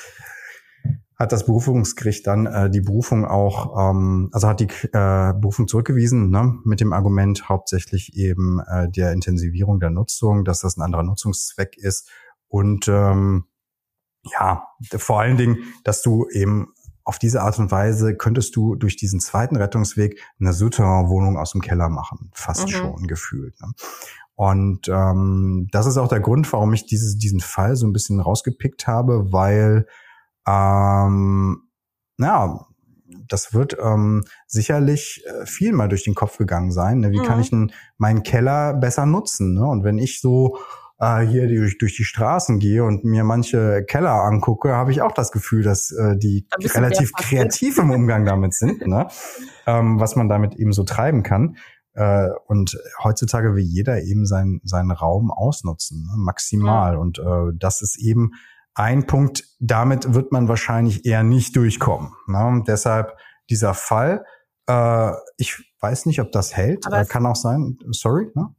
[1.17, 6.31] hat das Berufungsgericht dann äh, die Berufung auch, ähm, also hat die äh, Berufung zurückgewiesen,
[6.31, 11.03] ne, mit dem Argument hauptsächlich eben äh, der Intensivierung der Nutzung, dass das ein anderer
[11.03, 12.11] Nutzungszweck ist
[12.49, 13.45] und ähm,
[14.25, 16.73] ja, vor allen Dingen, dass du eben
[17.05, 21.61] auf diese Art und Weise könntest du durch diesen zweiten Rettungsweg eine Souterrain-Wohnung aus dem
[21.61, 22.73] Keller machen, fast mhm.
[22.73, 23.59] schon gefühlt.
[23.61, 23.71] Ne?
[24.35, 28.21] Und ähm, das ist auch der Grund, warum ich dieses, diesen Fall so ein bisschen
[28.21, 29.87] rausgepickt habe, weil
[30.47, 31.63] ähm,
[32.19, 32.67] ja,
[33.29, 37.01] das wird ähm, sicherlich äh, viel mal durch den Kopf gegangen sein.
[37.01, 37.11] Ne?
[37.11, 37.25] Wie mhm.
[37.25, 39.55] kann ich denn meinen Keller besser nutzen?
[39.55, 39.65] Ne?
[39.65, 40.59] Und wenn ich so
[40.99, 45.13] äh, hier durch, durch die Straßen gehe und mir manche Keller angucke, habe ich auch
[45.13, 49.09] das Gefühl, dass äh, die relativ kreativ im Umgang damit sind, ne?
[49.67, 51.57] ähm, was man damit eben so treiben kann.
[51.93, 56.13] Äh, und heutzutage will jeder eben seinen, seinen Raum ausnutzen, ne?
[56.17, 56.95] maximal.
[56.95, 57.01] Mhm.
[57.01, 58.33] Und äh, das ist eben
[58.77, 62.12] ein Punkt, damit wird man wahrscheinlich eher nicht durchkommen.
[62.27, 62.62] Ne?
[62.67, 63.17] Deshalb
[63.51, 64.25] dieser Fall,
[64.69, 68.55] äh, ich weiß nicht, ob das hält, Aber kann auch sein, sorry, ne?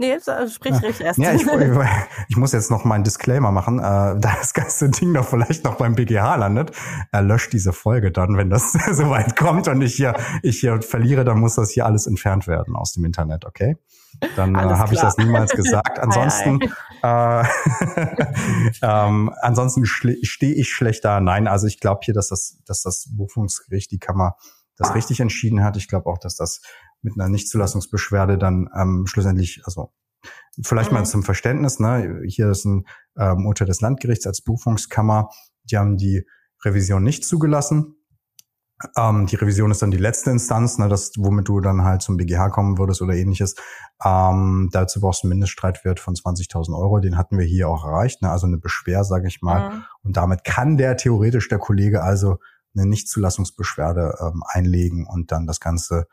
[0.00, 0.16] Nee,
[0.48, 0.78] sprich ja.
[0.78, 1.18] richtig erst.
[1.18, 1.42] Ja, ich,
[2.28, 5.62] ich, muss jetzt noch mal einen Disclaimer machen, äh, da das ganze Ding doch vielleicht
[5.64, 6.72] noch beim BGH landet.
[7.12, 11.26] Er löscht diese Folge dann, wenn das soweit kommt und ich hier, ich hier verliere,
[11.26, 13.76] dann muss das hier alles entfernt werden aus dem Internet, okay?
[14.36, 15.98] Dann äh, habe ich das niemals gesagt.
[15.98, 16.60] Ansonsten,
[17.02, 17.44] äh,
[18.82, 21.20] ähm, ansonsten stehe ich schlechter.
[21.20, 24.36] Nein, also ich glaube hier, dass das, dass das Berufungsgericht, die Kammer,
[24.80, 25.76] das richtig entschieden hat.
[25.76, 26.62] Ich glaube auch, dass das
[27.02, 29.92] mit einer Nichtzulassungsbeschwerde dann ähm, schlussendlich, also
[30.62, 30.98] vielleicht mhm.
[30.98, 32.86] mal zum Verständnis, ne, hier ist ein
[33.16, 35.30] ähm, Urteil des Landgerichts als Berufungskammer,
[35.64, 36.26] die haben die
[36.64, 37.96] Revision nicht zugelassen.
[38.96, 42.16] Ähm, die Revision ist dann die letzte Instanz, ne, das, womit du dann halt zum
[42.16, 43.54] BGH kommen würdest oder ähnliches.
[44.02, 46.98] Ähm, dazu brauchst du einen Mindeststreitwert von 20.000 Euro.
[47.00, 49.70] Den hatten wir hier auch erreicht, ne, also eine Beschwer, sage ich mal.
[49.70, 49.84] Mhm.
[50.02, 52.38] Und damit kann der theoretisch der Kollege also
[52.74, 56.06] eine Nichtzulassungsbeschwerde ähm, einlegen und dann das Ganze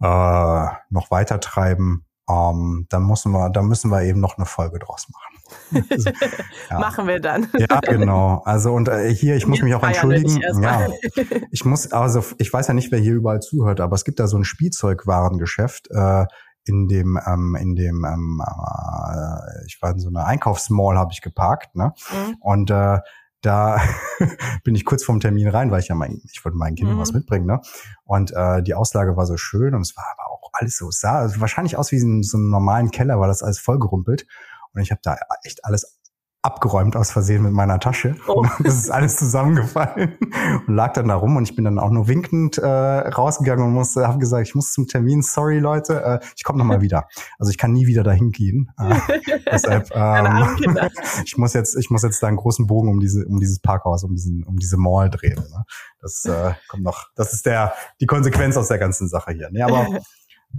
[0.00, 4.78] äh, noch weiter treiben, ähm, dann müssen wir, dann müssen wir eben noch eine Folge
[4.78, 5.86] draus machen.
[5.90, 6.10] also,
[6.70, 6.78] ja.
[6.78, 7.48] Machen wir dann.
[7.58, 8.42] ja, genau.
[8.44, 10.40] Also und äh, hier, ich muss mich auch entschuldigen.
[10.62, 10.88] Ja,
[11.50, 14.26] ich muss, also ich weiß ja nicht, wer hier überall zuhört, aber es gibt da
[14.26, 15.90] so ein Spielzeugwarengeschäft.
[15.90, 16.26] Äh,
[16.66, 21.22] in dem ähm, in dem ähm, äh, ich war in so einer Einkaufsmall habe ich
[21.22, 22.36] geparkt ne mhm.
[22.40, 22.98] und äh,
[23.40, 23.80] da
[24.64, 27.00] bin ich kurz vorm Termin rein, weil ich ja mein, ich wollte meinen Kindern mhm.
[27.00, 27.60] was mitbringen, ne?
[28.04, 31.20] Und äh, die Auslage war so schön und es war aber auch alles so, sah
[31.20, 34.26] also wahrscheinlich aus wie in so einem normalen Keller, weil das alles vollgerumpelt.
[34.72, 35.99] Und ich habe da echt alles
[36.42, 38.16] abgeräumt aus Versehen mit meiner Tasche.
[38.26, 38.46] Oh.
[38.60, 40.16] Das ist alles zusammengefallen
[40.66, 43.72] und lag dann da rum und ich bin dann auch nur winkend äh, rausgegangen und
[43.72, 47.08] musste, habe gesagt, ich muss zum Termin, sorry Leute, äh, ich komme nochmal wieder.
[47.38, 48.70] Also ich kann nie wieder dahin gehen.
[48.78, 49.20] Äh,
[49.52, 50.88] deshalb, ähm,
[51.24, 54.02] ich muss jetzt, ich muss jetzt da einen großen Bogen um diese, um dieses Parkhaus,
[54.04, 55.36] um diesen, um diese Mall drehen.
[55.36, 55.64] Ne?
[56.00, 59.50] Das äh, kommt noch, das ist der, die Konsequenz aus der ganzen Sache hier.
[59.50, 59.86] Nee, aber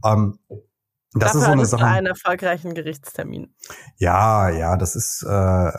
[0.05, 0.37] ähm,
[1.13, 1.85] das Dafür ist so eine Sache.
[1.85, 3.53] einen erfolgreichen Gerichtstermin.
[3.97, 5.71] Ja, ja, das ist äh,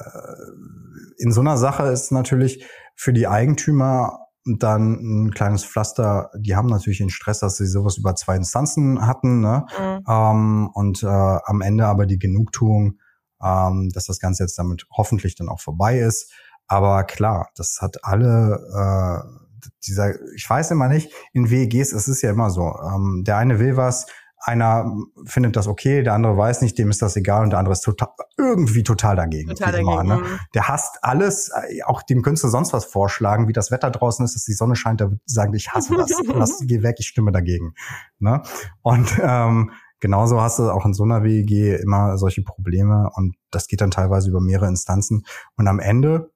[1.17, 2.67] in so einer Sache ist natürlich
[2.97, 4.95] für die Eigentümer dann
[5.27, 6.31] ein kleines Pflaster.
[6.37, 9.67] Die haben natürlich den Stress, dass sie sowas über zwei Instanzen hatten, ne?
[9.79, 10.05] Mhm.
[10.07, 12.99] Ähm, und äh, am Ende aber die Genugtuung,
[13.43, 16.33] ähm, dass das Ganze jetzt damit hoffentlich dann auch vorbei ist.
[16.67, 22.23] Aber klar, das hat alle äh, dieser, ich weiß immer nicht, in WEGs, es ist
[22.23, 24.07] ja immer so, ähm, der eine will was,
[24.45, 24.93] einer
[25.25, 27.83] findet das okay, der andere weiß nicht, dem ist das egal und der andere ist
[27.83, 29.51] total, irgendwie total dagegen.
[29.51, 29.91] Total dagegen.
[29.91, 30.17] Immer, ne?
[30.17, 30.39] Mhm.
[30.55, 34.25] Der hasst alles, äh, auch dem könntest du sonst was vorschlagen, wie das Wetter draußen
[34.25, 37.07] ist, dass die Sonne scheint, der wird sagen, ich hasse das, Lass, geh weg, ich
[37.07, 37.75] stimme dagegen.
[38.19, 38.43] Ne?
[38.83, 43.69] Und ähm, genauso hast du auch in so einer WEG immer solche Probleme und das
[43.69, 45.25] geht dann teilweise über mehrere Instanzen
[45.57, 46.33] und am Ende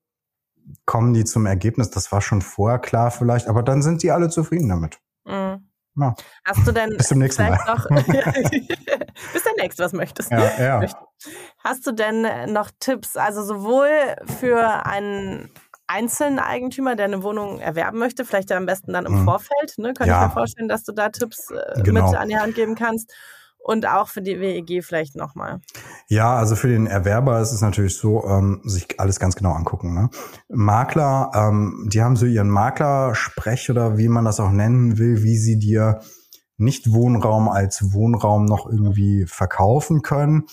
[0.85, 4.29] kommen die zum Ergebnis, das war schon vorher klar vielleicht, aber dann sind die alle
[4.29, 5.01] zufrieden damit.
[5.25, 5.66] Mhm.
[5.97, 6.15] Ja.
[6.45, 7.59] Hast du denn bis zum nächsten Mal.
[7.67, 7.87] Noch,
[9.33, 10.31] bis demnächst, was möchtest.
[10.31, 10.87] Ja, ja.
[11.65, 13.89] Hast du denn noch Tipps, also sowohl
[14.39, 15.51] für einen
[15.87, 19.25] einzelnen Eigentümer, der eine Wohnung erwerben möchte, vielleicht am besten dann im mhm.
[19.25, 19.95] Vorfeld, ne?
[19.95, 20.23] Könnte ja.
[20.23, 22.11] ich mir vorstellen, dass du da Tipps äh, genau.
[22.11, 23.13] mit an die Hand geben kannst
[23.67, 25.61] und auch für die WEG vielleicht nochmal.
[26.09, 29.93] Ja, also für den Erwerber ist es natürlich so, ähm, sich alles ganz genau angucken.
[29.93, 30.09] Ne?
[30.49, 35.37] Makler, ähm, die haben so ihren Maklersprech oder wie man das auch nennen will, wie
[35.37, 36.01] sie dir
[36.57, 40.45] nicht Wohnraum als Wohnraum noch irgendwie verkaufen können.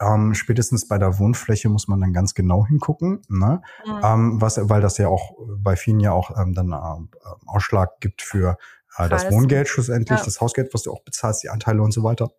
[0.00, 3.60] Ähm, spätestens bei der Wohnfläche muss man dann ganz genau hingucken, ne?
[3.84, 4.00] Mhm.
[4.02, 8.22] Ähm, was, weil das ja auch bei vielen ja auch ähm, dann äh, Ausschlag gibt
[8.22, 8.56] für
[8.98, 10.24] äh, das Wohngeld schlussendlich, ja.
[10.24, 12.30] das Hausgeld, was du auch bezahlst, die Anteile und so weiter.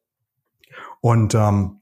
[1.01, 1.79] Und ähm,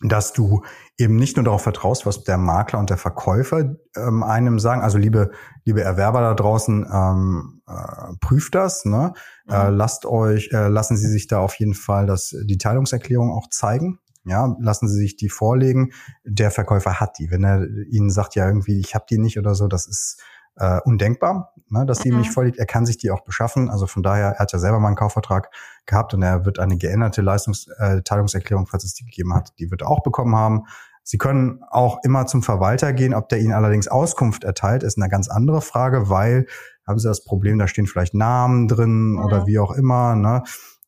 [0.00, 0.62] dass du
[0.96, 4.80] eben nicht nur darauf vertraust, was der Makler und der Verkäufer ähm, einem sagen.
[4.80, 5.32] Also liebe,
[5.64, 8.84] liebe Erwerber da draußen, ähm, äh, prüft das.
[8.84, 9.12] Ne?
[9.46, 9.52] Mhm.
[9.52, 13.48] Äh, lasst euch, äh, lassen Sie sich da auf jeden Fall das, die Teilungserklärung auch
[13.50, 13.98] zeigen.
[14.24, 15.92] Ja, lassen Sie sich die vorlegen.
[16.24, 17.30] Der Verkäufer hat die.
[17.30, 20.20] Wenn er Ihnen sagt, ja irgendwie, ich habe die nicht oder so, das ist
[20.58, 22.18] äh, undenkbar, ne, dass die mhm.
[22.18, 22.58] nicht vorliegt.
[22.58, 23.70] Er kann sich die auch beschaffen.
[23.70, 25.50] Also von daher, er hat ja selber mal einen Kaufvertrag
[25.86, 29.82] gehabt und er wird eine geänderte Leistungsteilungserklärung, äh, falls es die gegeben hat, die wird
[29.82, 30.64] er auch bekommen haben.
[31.02, 33.14] Sie können auch immer zum Verwalter gehen.
[33.14, 36.46] Ob der Ihnen allerdings Auskunft erteilt, ist eine ganz andere Frage, weil
[36.86, 39.24] haben sie das Problem, da stehen vielleicht Namen drin Ja.
[39.24, 40.42] oder wie auch immer, ne?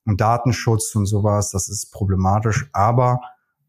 [0.06, 2.68] Und Datenschutz und sowas, das ist problematisch.
[2.72, 3.20] Aber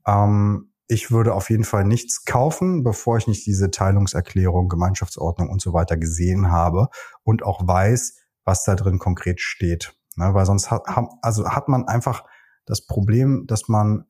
[0.08, 5.62] ähm, ich würde auf jeden Fall nichts kaufen, bevor ich nicht diese Teilungserklärung, Gemeinschaftsordnung und
[5.62, 6.90] so weiter gesehen habe
[7.24, 9.94] und auch weiß, was da drin konkret steht.
[10.18, 10.34] Ne?
[10.34, 10.84] Weil sonst hat,
[11.22, 12.26] also hat man einfach
[12.66, 14.04] das Problem, dass man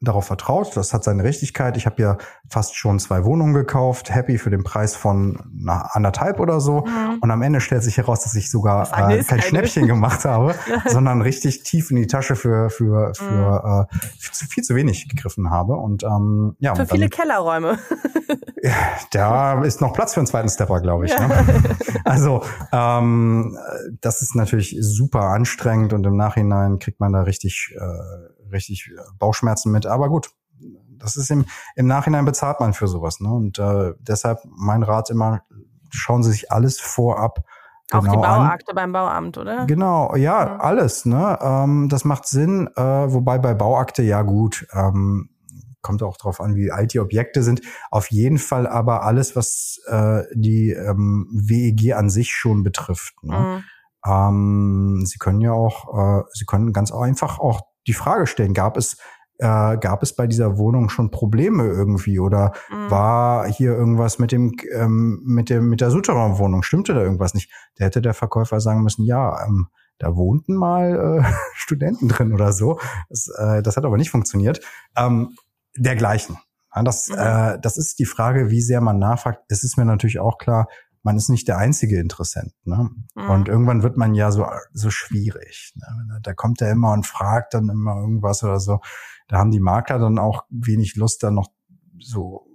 [0.00, 1.76] darauf vertraut, das hat seine Richtigkeit.
[1.76, 2.18] Ich habe ja
[2.50, 6.84] fast schon zwei Wohnungen gekauft, happy für den Preis von na, anderthalb oder so.
[6.84, 7.18] Mhm.
[7.20, 9.40] Und am Ende stellt sich heraus, dass ich sogar äh, kein.
[9.40, 10.54] Schnäppchen gemacht habe,
[10.86, 15.08] sondern richtig tief in die Tasche für für für äh, viel, zu, viel zu wenig
[15.08, 15.76] gegriffen habe.
[15.76, 17.78] Und ähm, ja, Für und viele dann, Kellerräume.
[19.12, 21.12] da ist noch Platz für einen zweiten Stepper, glaube ich.
[21.12, 21.26] Ja.
[21.26, 21.76] Ne?
[22.04, 22.42] Also
[22.72, 23.56] ähm,
[24.00, 29.72] das ist natürlich super anstrengend und im Nachhinein kriegt man da richtig äh, richtig Bauchschmerzen
[29.72, 29.86] mit.
[29.86, 30.30] Aber gut,
[30.98, 31.44] das ist im,
[31.74, 33.20] im Nachhinein bezahlt man für sowas.
[33.20, 33.28] Ne?
[33.32, 35.42] Und äh, deshalb mein Rat immer,
[35.90, 37.44] schauen Sie sich alles vorab
[37.92, 38.46] Auch die genau an.
[38.46, 39.66] Bauakte beim Bauamt, oder?
[39.66, 40.56] Genau, ja, Ja.
[40.58, 41.38] alles, ne?
[41.40, 45.30] Ähm, das macht Sinn, äh, wobei bei Bauakte, ja gut, ähm,
[45.82, 47.60] kommt auch drauf an, wie alt die Objekte sind.
[47.92, 53.14] Auf jeden Fall aber alles, was äh, die ähm, WEG an sich schon betrifft.
[53.22, 53.38] Ne?
[53.38, 53.64] Mhm.
[54.10, 58.76] Ähm, Sie können ja auch, äh, Sie können ganz einfach auch die Frage stellen, gab
[58.76, 58.96] es
[59.38, 62.90] äh, gab es bei dieser Wohnung schon Probleme irgendwie oder Mhm.
[62.90, 67.50] war hier irgendwas mit dem ähm, mit dem mit der Souterrain-Wohnung stimmte da irgendwas nicht?
[67.76, 69.68] Da hätte der Verkäufer sagen müssen, ja, ähm,
[69.98, 72.78] da wohnten mal äh, Studenten drin oder so.
[73.10, 74.60] Das, äh, das hat aber nicht funktioniert.
[74.96, 75.36] Ähm,
[75.76, 76.38] dergleichen.
[76.74, 77.14] Ja, das, Mhm.
[77.18, 79.40] äh, das ist die Frage, wie sehr man nachfragt.
[79.48, 80.68] Es ist mir natürlich auch klar,
[81.06, 82.52] man ist nicht der einzige Interessent.
[82.64, 82.90] Ne?
[83.14, 83.30] Mhm.
[83.30, 85.72] Und irgendwann wird man ja so, so schwierig.
[85.76, 86.18] Ne?
[86.20, 88.80] Da kommt er immer und fragt dann immer irgendwas oder so.
[89.28, 91.46] Da haben die Makler dann auch wenig Lust, dann noch
[92.00, 92.48] so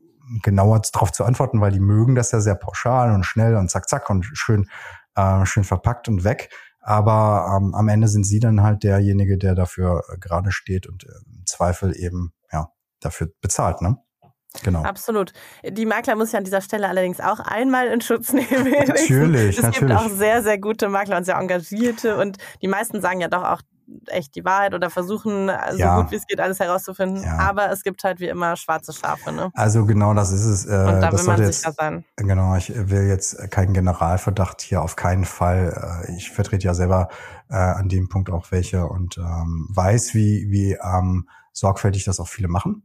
[0.43, 3.88] genauer drauf zu antworten, weil die mögen das ja sehr pauschal und schnell und zack,
[3.88, 4.68] zack und schön,
[5.16, 6.49] äh, schön verpackt und weg.
[6.82, 11.06] Aber ähm, am Ende sind sie dann halt derjenige, der dafür äh, gerade steht und
[11.06, 13.97] äh, im Zweifel eben ja dafür bezahlt, ne?
[14.64, 14.84] Genau.
[14.84, 15.32] Absolut.
[15.68, 18.72] Die Makler muss ich an dieser Stelle allerdings auch einmal in Schutz nehmen.
[18.88, 19.95] Natürlich, es gibt natürlich.
[19.97, 23.62] auch sehr, sehr gute Makler und sehr engagierte und die meisten sagen ja doch auch
[24.08, 25.99] echt die Wahrheit oder versuchen so Ja.
[26.02, 27.24] gut wie es geht alles herauszufinden.
[27.24, 27.38] Ja.
[27.39, 29.52] Aber es gibt halt wie immer schwarze Schafe, ne?
[29.54, 30.66] Also genau, das ist es.
[30.66, 32.06] Äh, Und da das will man sicher jetzt, sein.
[32.16, 36.04] Genau, ich will jetzt keinen Generalverdacht hier auf keinen Fall.
[36.08, 37.10] Äh, Ich vertrete ja selber
[37.49, 42.30] äh, an dem Punkt auch welche und ähm, weiß, wie, wie ähm, sorgfältig das auch
[42.30, 42.84] viele machen.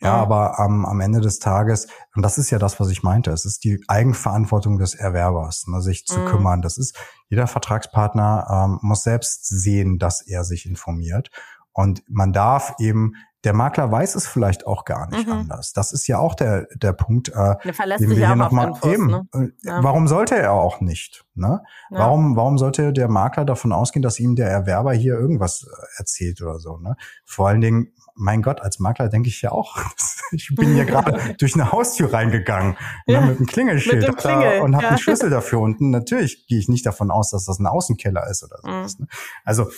[0.00, 0.20] Ja, Mhm.
[0.22, 3.44] aber am am Ende des Tages, und das ist ja das, was ich meinte, es
[3.44, 6.24] ist die Eigenverantwortung des Erwerbers, ne, sich zu Mhm.
[6.24, 6.62] kümmern.
[6.62, 6.96] Das ist,
[7.28, 11.30] jeder Vertragspartner ähm, muss selbst sehen, dass er sich informiert.
[11.72, 13.12] Und man darf eben,
[13.44, 15.32] der Makler weiß es vielleicht auch gar nicht Mhm.
[15.32, 15.72] anders.
[15.72, 19.06] Das ist ja auch der, der Punkt, äh, Der verlässt den wir hier nochmal eben.
[19.06, 19.28] ne?
[19.34, 19.82] äh, Ja.
[19.84, 21.24] Warum sollte er auch nicht?
[21.34, 21.60] Ne?
[21.90, 21.98] Ja.
[21.98, 26.40] Warum, warum sollte der Makler davon ausgehen, dass ihm der Erwerber hier irgendwas äh, erzählt
[26.42, 26.78] oder so?
[26.78, 26.96] Ne?
[27.24, 29.76] Vor allen Dingen, mein Gott, als Makler denke ich ja auch,
[30.32, 32.76] ich bin hier gerade durch eine Haustür reingegangen
[33.06, 33.20] Ja.
[33.20, 34.88] ne, mit einem Klingelschild Mit da- Klingel, und habe ja.
[34.90, 35.90] einen Schlüssel dafür unten.
[35.90, 38.78] Natürlich gehe ich nicht davon aus, dass das ein Außenkeller ist oder Mhm.
[38.88, 38.98] sowas.
[38.98, 39.06] Ne?
[39.44, 39.70] Also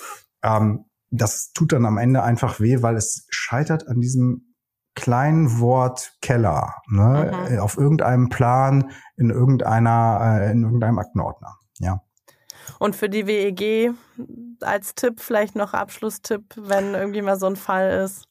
[0.42, 4.54] ähm, das tut dann am Ende einfach weh, weil es scheitert an diesem
[4.94, 7.32] kleinen Wort Keller, ne?
[7.32, 7.54] Mhm.
[7.54, 11.58] Äh, auf irgendeinem Plan, in irgendeiner, äh, in irgendeinem Aktenordner.
[11.78, 12.00] Ja.
[12.78, 13.92] Und für die WEG
[14.62, 18.26] als Tipp, vielleicht noch Abschlusstipp, wenn irgendwie mal so ein Fall ist.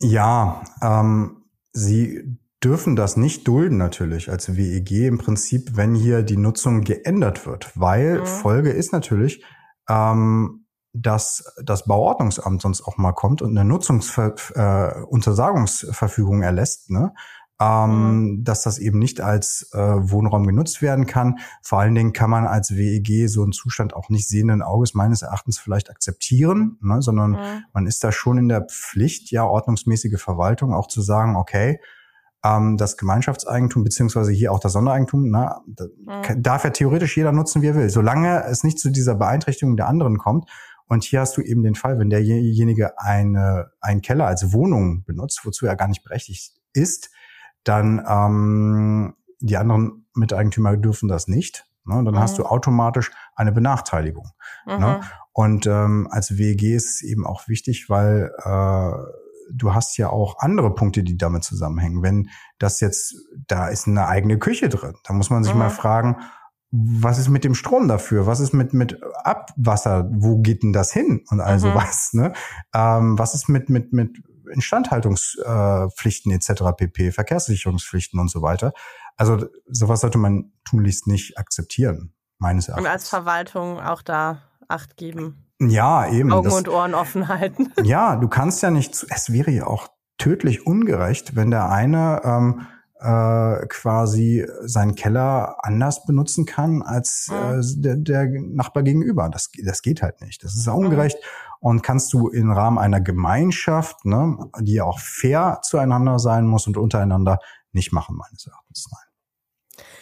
[0.00, 6.36] Ja, ähm, sie dürfen das nicht dulden natürlich als WEG im Prinzip, wenn hier die
[6.36, 8.26] Nutzung geändert wird, weil Mhm.
[8.26, 9.44] Folge ist natürlich,
[9.88, 15.02] ähm, dass das Bauordnungsamt sonst auch mal kommt und eine Nutzungsver äh,
[16.42, 17.12] erlässt, ne?
[17.60, 21.40] Ähm, dass das eben nicht als äh, Wohnraum genutzt werden kann.
[21.60, 25.22] Vor allen Dingen kann man als WEG so einen Zustand auch nicht sehenden Auges meines
[25.22, 27.02] Erachtens vielleicht akzeptieren, ne?
[27.02, 27.64] sondern Mhm.
[27.72, 31.80] man ist da schon in der Pflicht, ja, ordnungsmäßige Verwaltung auch zu sagen, okay,
[32.44, 36.42] ähm, das Gemeinschaftseigentum beziehungsweise hier auch das Sondereigentum, na, da, Mhm.
[36.42, 39.88] darf ja theoretisch jeder nutzen, wie er will, solange es nicht zu dieser Beeinträchtigung der
[39.88, 40.48] anderen kommt.
[40.88, 45.40] Und hier hast du eben den Fall, wenn derjenige eine, einen Keller als Wohnung benutzt,
[45.44, 47.10] wozu er gar nicht berechtigt ist,
[47.64, 51.66] dann ähm, die anderen Miteigentümer dürfen das nicht.
[51.84, 52.02] Ne?
[52.04, 52.18] Dann Mhm.
[52.18, 54.30] hast du automatisch eine Benachteiligung.
[54.66, 54.78] Mhm.
[54.78, 55.00] Ne?
[55.32, 58.92] Und ähm, als WEG ist es eben auch wichtig, weil äh,
[59.52, 62.02] du hast ja auch andere Punkte, die damit zusammenhängen.
[62.02, 62.28] Wenn
[62.58, 63.14] das jetzt,
[63.46, 65.58] da ist eine eigene Küche drin, da muss man sich Mhm.
[65.60, 66.16] mal fragen,
[66.70, 68.26] was ist mit dem Strom dafür?
[68.26, 70.08] Was ist mit, mit Abwasser?
[70.12, 71.24] Wo geht denn das hin?
[71.30, 71.60] Und all Mhm.
[71.60, 72.32] sowas, ne?
[72.74, 76.50] Ähm, was ist mit, mit, mit Instandhaltungspflichten etc.
[76.76, 78.72] pp, Verkehrssicherungspflichten und so weiter?
[79.16, 82.12] Also sowas sollte man tunlichst nicht akzeptieren.
[82.40, 82.86] meines Erachtens.
[82.86, 85.46] Und als Verwaltung auch da Acht geben.
[85.60, 86.30] Ja, eben.
[86.32, 87.72] Augen das, und Ohren offen halten.
[87.82, 89.88] Ja, du kannst ja nicht, es wäre ja auch
[90.18, 92.66] tödlich ungerecht, wenn der eine ähm,
[93.00, 99.28] äh, quasi seinen Keller anders benutzen kann als äh, der, der Nachbar gegenüber.
[99.30, 100.42] Das, das geht halt nicht.
[100.44, 101.16] Das ist ungerecht.
[101.16, 101.58] Mhm.
[101.60, 106.66] Und kannst du im Rahmen einer Gemeinschaft, ne, die ja auch fair zueinander sein muss
[106.66, 107.38] und untereinander,
[107.72, 108.88] nicht machen, meines Erachtens.
[108.90, 109.08] Nein.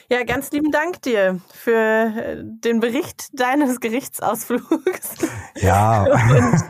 [0.08, 5.16] Ja, ganz lieben Dank dir für äh, den Bericht deines Gerichtsausflugs.
[5.56, 6.04] Ja.
[6.04, 6.62] und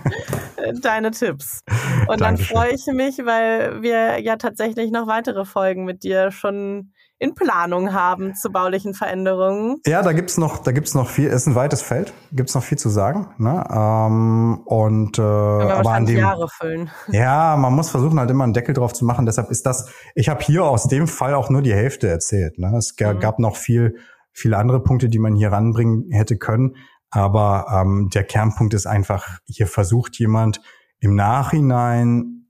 [0.82, 1.60] deine Tipps.
[2.08, 6.92] Und dann freue ich mich, weil wir ja tatsächlich noch weitere Folgen mit dir schon
[7.18, 9.80] in Planung haben zu baulichen Veränderungen.
[9.86, 12.76] Ja, da gibt's noch, da gibt's noch viel, ist ein weites Feld, gibt's noch viel
[12.76, 13.28] zu sagen.
[13.38, 13.64] Ne?
[13.70, 16.90] Ähm, und äh, aber an dem, Jahre füllen.
[17.08, 19.24] Ja, man muss versuchen halt immer einen Deckel drauf zu machen.
[19.24, 22.58] Deshalb ist das, ich habe hier aus dem Fall auch nur die Hälfte erzählt.
[22.58, 22.76] Ne?
[22.76, 23.18] Es mhm.
[23.18, 23.96] gab noch viel,
[24.32, 26.76] viele andere Punkte, die man hier ranbringen hätte können.
[27.10, 30.60] Aber ähm, der Kernpunkt ist einfach, hier versucht jemand
[30.98, 32.48] im Nachhinein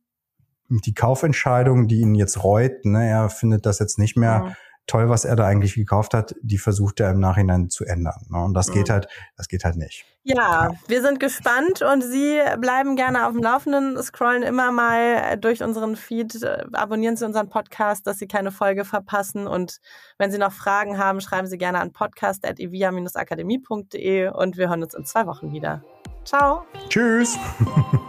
[0.68, 4.56] die Kaufentscheidung, die ihn jetzt reut, ne, er findet das jetzt nicht mehr ja.
[4.86, 8.26] Toll, was er da eigentlich gekauft hat, die versucht er im Nachhinein zu ändern.
[8.30, 8.42] Ne?
[8.42, 10.04] Und das geht halt, das geht halt nicht.
[10.22, 15.36] Ja, ja, wir sind gespannt und Sie bleiben gerne auf dem Laufenden, scrollen immer mal
[15.38, 19.46] durch unseren Feed, abonnieren Sie unseren Podcast, dass Sie keine Folge verpassen.
[19.46, 19.78] Und
[20.18, 25.04] wenn Sie noch Fragen haben, schreiben Sie gerne an podcast.evia-akademie.de und wir hören uns in
[25.04, 25.84] zwei Wochen wieder.
[26.24, 26.64] Ciao.
[26.88, 27.38] Tschüss.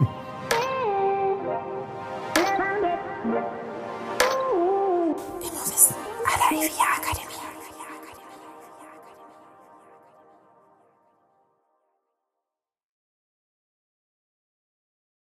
[6.50, 7.07] Immowissen à la FIA Academy.